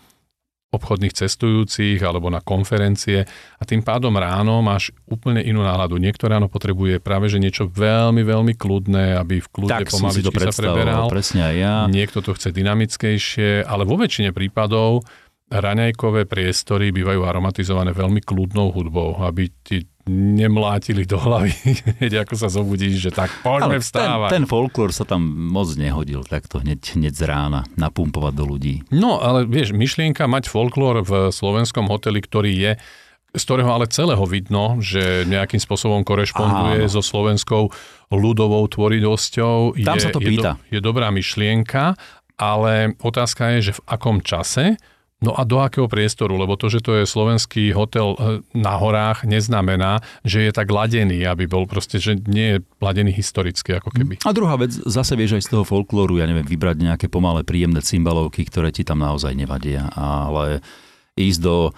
obchodných 0.69 1.17
cestujúcich 1.17 1.97
alebo 2.05 2.29
na 2.29 2.45
konferencie 2.45 3.25
a 3.57 3.63
tým 3.65 3.81
pádom 3.81 4.13
ráno 4.13 4.61
máš 4.61 4.93
úplne 5.09 5.41
inú 5.41 5.65
náladu. 5.65 5.97
Niekto 5.97 6.29
ráno 6.29 6.53
potrebuje 6.53 7.01
práve 7.01 7.33
že 7.33 7.41
niečo 7.41 7.73
veľmi, 7.73 8.21
veľmi 8.21 8.53
kľudné, 8.53 9.17
aby 9.17 9.41
v 9.41 9.49
kľude 9.49 9.73
tak 9.73 9.89
pomaličky 9.89 10.29
sa 10.29 10.53
preberal. 10.53 11.09
Presne 11.09 11.41
aj 11.49 11.55
ja. 11.57 11.75
Niekto 11.89 12.21
to 12.21 12.37
chce 12.37 12.53
dynamickejšie, 12.53 13.65
ale 13.65 13.89
vo 13.89 13.97
väčšine 13.97 14.37
prípadov 14.37 15.09
raňajkové 15.49 16.29
priestory 16.29 16.93
bývajú 16.93 17.25
aromatizované 17.25 17.97
veľmi 17.97 18.21
kľudnou 18.21 18.69
hudbou, 18.69 19.25
aby 19.25 19.49
ti 19.65 19.89
nemlátili 20.09 21.05
do 21.05 21.21
hlavy, 21.21 21.53
hneď 22.01 22.25
ako 22.25 22.35
sa 22.35 22.49
zobudíš, 22.49 23.09
že 23.09 23.11
tak 23.13 23.29
poďme 23.45 23.77
Ale 23.77 23.85
vstávať. 23.85 24.31
Ten, 24.33 24.43
ten 24.43 24.51
folklór 24.51 24.91
sa 24.91 25.05
tam 25.05 25.23
moc 25.25 25.69
nehodil 25.77 26.25
takto 26.25 26.65
hneď, 26.65 26.97
hneď 26.97 27.15
z 27.15 27.23
rána 27.29 27.61
napumpovať 27.77 28.33
do 28.35 28.45
ľudí. 28.49 28.75
No, 28.91 29.21
ale 29.21 29.45
vieš, 29.45 29.77
myšlienka 29.77 30.25
mať 30.25 30.49
folklór 30.49 31.05
v 31.05 31.29
slovenskom 31.29 31.87
hoteli, 31.87 32.19
ktorý 32.25 32.53
je 32.57 32.73
z 33.29 33.43
ktorého 33.45 33.69
ale 33.69 33.85
celého 33.93 34.25
vidno, 34.25 34.81
že 34.81 35.29
nejakým 35.29 35.61
spôsobom 35.61 36.01
korešponduje 36.01 36.89
Áno. 36.89 36.91
so 36.91 37.05
slovenskou 37.05 37.69
ľudovou 38.09 38.65
tvoridosťou. 38.73 39.77
Tam 39.85 40.01
je, 40.01 40.05
sa 40.09 40.11
to 40.11 40.21
pýta. 40.25 40.57
Je, 40.73 40.73
do, 40.73 40.73
je 40.73 40.81
dobrá 40.81 41.13
myšlienka, 41.13 41.93
ale 42.41 42.97
otázka 43.05 43.59
je, 43.59 43.71
že 43.71 43.73
v 43.77 43.85
akom 43.85 44.25
čase 44.25 44.81
No 45.19 45.35
a 45.35 45.43
do 45.43 45.59
akého 45.59 45.91
priestoru? 45.91 46.39
Lebo 46.39 46.55
to, 46.55 46.71
že 46.71 46.79
to 46.79 46.95
je 46.95 47.03
slovenský 47.03 47.75
hotel 47.75 48.15
eh, 48.15 48.39
na 48.55 48.79
horách, 48.79 49.27
neznamená, 49.27 49.99
že 50.23 50.47
je 50.47 50.53
tak 50.55 50.71
ladený, 50.71 51.27
aby 51.27 51.51
bol 51.51 51.67
proste, 51.67 51.99
že 51.99 52.15
nie 52.31 52.55
je 52.55 52.59
ladený 52.79 53.11
historicky, 53.11 53.83
ako 53.83 53.91
keby. 53.91 54.23
A 54.23 54.31
druhá 54.31 54.55
vec, 54.55 54.79
zase 54.87 55.19
vieš 55.19 55.43
aj 55.43 55.43
z 55.43 55.51
toho 55.59 55.65
folklóru, 55.67 56.23
ja 56.23 56.27
neviem, 56.31 56.47
vybrať 56.47 56.77
nejaké 56.79 57.07
pomalé, 57.11 57.43
príjemné 57.43 57.83
cymbalovky, 57.83 58.47
ktoré 58.47 58.71
ti 58.71 58.87
tam 58.87 59.03
naozaj 59.03 59.35
nevadia, 59.35 59.91
ale 59.99 60.63
ísť 61.19 61.41
do 61.43 61.75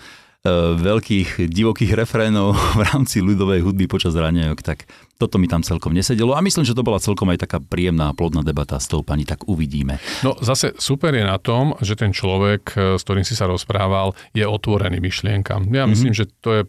veľkých 0.80 1.52
divokých 1.52 1.92
refrénov 1.92 2.56
v 2.78 2.82
rámci 2.88 3.20
ľudovej 3.20 3.60
hudby 3.60 3.84
počas 3.84 4.16
raňajok, 4.16 4.60
tak 4.64 4.88
toto 5.20 5.36
mi 5.36 5.44
tam 5.44 5.60
celkom 5.60 5.92
nesedelo 5.92 6.32
a 6.32 6.40
myslím, 6.40 6.64
že 6.64 6.72
to 6.72 6.80
bola 6.80 6.96
celkom 6.96 7.28
aj 7.28 7.44
taká 7.44 7.58
príjemná 7.60 8.08
a 8.08 8.16
plodná 8.16 8.40
debata 8.40 8.80
s 8.80 8.88
tou 8.88 9.04
pani, 9.04 9.28
tak 9.28 9.44
uvidíme. 9.44 10.00
No 10.24 10.32
zase 10.40 10.72
super 10.80 11.12
je 11.12 11.24
na 11.28 11.36
tom, 11.36 11.76
že 11.84 11.92
ten 11.92 12.16
človek, 12.16 12.72
e, 12.72 12.96
s 12.96 13.04
ktorým 13.04 13.26
si 13.28 13.36
sa 13.36 13.44
rozprával, 13.52 14.16
je 14.32 14.48
otvorený 14.48 14.96
myšlienkam. 15.04 15.68
Ja 15.68 15.84
mm-hmm. 15.84 15.90
myslím, 15.92 16.12
že 16.16 16.24
to 16.40 16.50
je 16.56 16.62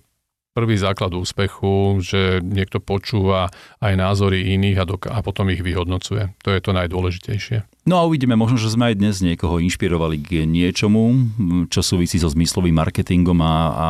prvý 0.51 0.75
základ 0.75 1.15
úspechu, 1.15 2.03
že 2.03 2.43
niekto 2.43 2.83
počúva 2.83 3.47
aj 3.79 3.93
názory 3.95 4.51
iných 4.51 4.77
a, 4.83 4.85
doka- 4.85 5.11
a 5.15 5.23
potom 5.23 5.47
ich 5.47 5.63
vyhodnocuje. 5.63 6.35
To 6.43 6.51
je 6.51 6.59
to 6.59 6.75
najdôležitejšie. 6.75 7.70
No 7.81 7.97
a 7.97 8.05
uvidíme, 8.05 8.37
možno, 8.37 8.61
že 8.61 8.69
sme 8.69 8.93
aj 8.93 9.01
dnes 9.01 9.25
niekoho 9.25 9.57
inšpirovali 9.57 10.21
k 10.21 10.45
niečomu, 10.45 11.33
čo 11.73 11.81
súvisí 11.81 12.21
so 12.21 12.29
zmyslovým 12.29 12.77
marketingom 12.77 13.41
a, 13.41 13.55
a 13.73 13.87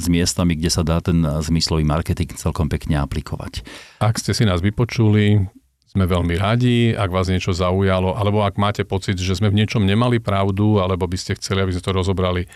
s 0.00 0.08
miestami, 0.08 0.56
kde 0.56 0.72
sa 0.72 0.80
dá 0.80 0.96
ten 1.04 1.20
zmyslový 1.20 1.84
marketing 1.84 2.32
celkom 2.40 2.72
pekne 2.72 3.04
aplikovať. 3.04 3.68
Ak 4.00 4.16
ste 4.16 4.32
si 4.32 4.48
nás 4.48 4.64
vypočuli, 4.64 5.44
sme 5.92 6.08
veľmi 6.08 6.40
radi, 6.40 6.96
ak 6.96 7.12
vás 7.12 7.28
niečo 7.28 7.52
zaujalo, 7.52 8.16
alebo 8.16 8.48
ak 8.48 8.56
máte 8.56 8.80
pocit, 8.88 9.20
že 9.20 9.36
sme 9.36 9.52
v 9.52 9.60
niečom 9.60 9.84
nemali 9.84 10.16
pravdu, 10.16 10.80
alebo 10.80 11.04
by 11.04 11.20
ste 11.20 11.36
chceli, 11.36 11.60
aby 11.60 11.76
sme 11.76 11.84
to 11.84 11.92
rozobrali 11.92 12.48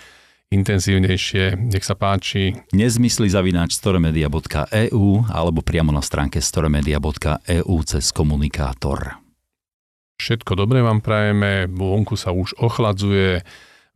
intenzívnejšie. 0.48 1.68
Nech 1.68 1.84
sa 1.84 1.98
páči. 1.98 2.56
Nezmysli 2.72 3.28
zavináč 3.28 3.76
storemedia.eu 3.76 5.06
alebo 5.28 5.60
priamo 5.60 5.92
na 5.92 6.00
stránke 6.00 6.40
storemedia.eu 6.40 7.76
cez 7.84 8.08
komunikátor. 8.14 9.25
Všetko 10.16 10.56
dobré 10.56 10.80
vám 10.80 11.04
prajeme, 11.04 11.68
vonku 11.68 12.16
sa 12.16 12.32
už 12.32 12.56
ochladzuje, 12.56 13.44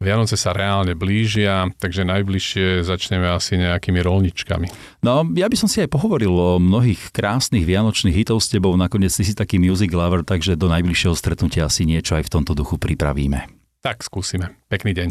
Vianoce 0.00 0.40
sa 0.40 0.56
reálne 0.56 0.96
blížia, 0.96 1.68
takže 1.76 2.08
najbližšie 2.08 2.88
začneme 2.88 3.28
asi 3.36 3.60
nejakými 3.60 4.00
rolničkami. 4.00 4.72
No, 5.04 5.28
ja 5.36 5.44
by 5.44 5.56
som 5.60 5.68
si 5.68 5.84
aj 5.84 5.92
pohovoril 5.92 6.32
o 6.32 6.56
mnohých 6.56 7.12
krásnych 7.12 7.68
vianočných 7.68 8.16
hitov 8.16 8.40
s 8.40 8.48
tebou, 8.48 8.72
nakoniec 8.80 9.12
si 9.12 9.28
si 9.28 9.36
taký 9.36 9.60
music 9.60 9.92
lover, 9.92 10.24
takže 10.24 10.56
do 10.56 10.72
najbližšieho 10.72 11.12
stretnutia 11.12 11.68
asi 11.68 11.84
niečo 11.84 12.16
aj 12.16 12.24
v 12.24 12.32
tomto 12.32 12.56
duchu 12.56 12.80
pripravíme. 12.80 13.44
Tak 13.84 14.00
skúsime. 14.00 14.56
Pekný 14.72 14.96
deň. 14.96 15.08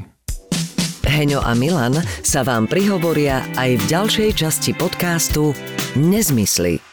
Heňo 1.06 1.46
a 1.46 1.54
Milan 1.54 2.02
sa 2.26 2.42
vám 2.42 2.66
prihovoria 2.66 3.46
aj 3.62 3.78
v 3.78 3.84
ďalšej 3.94 4.30
časti 4.42 4.74
podcastu 4.74 5.54
Nezmysly 5.94 6.89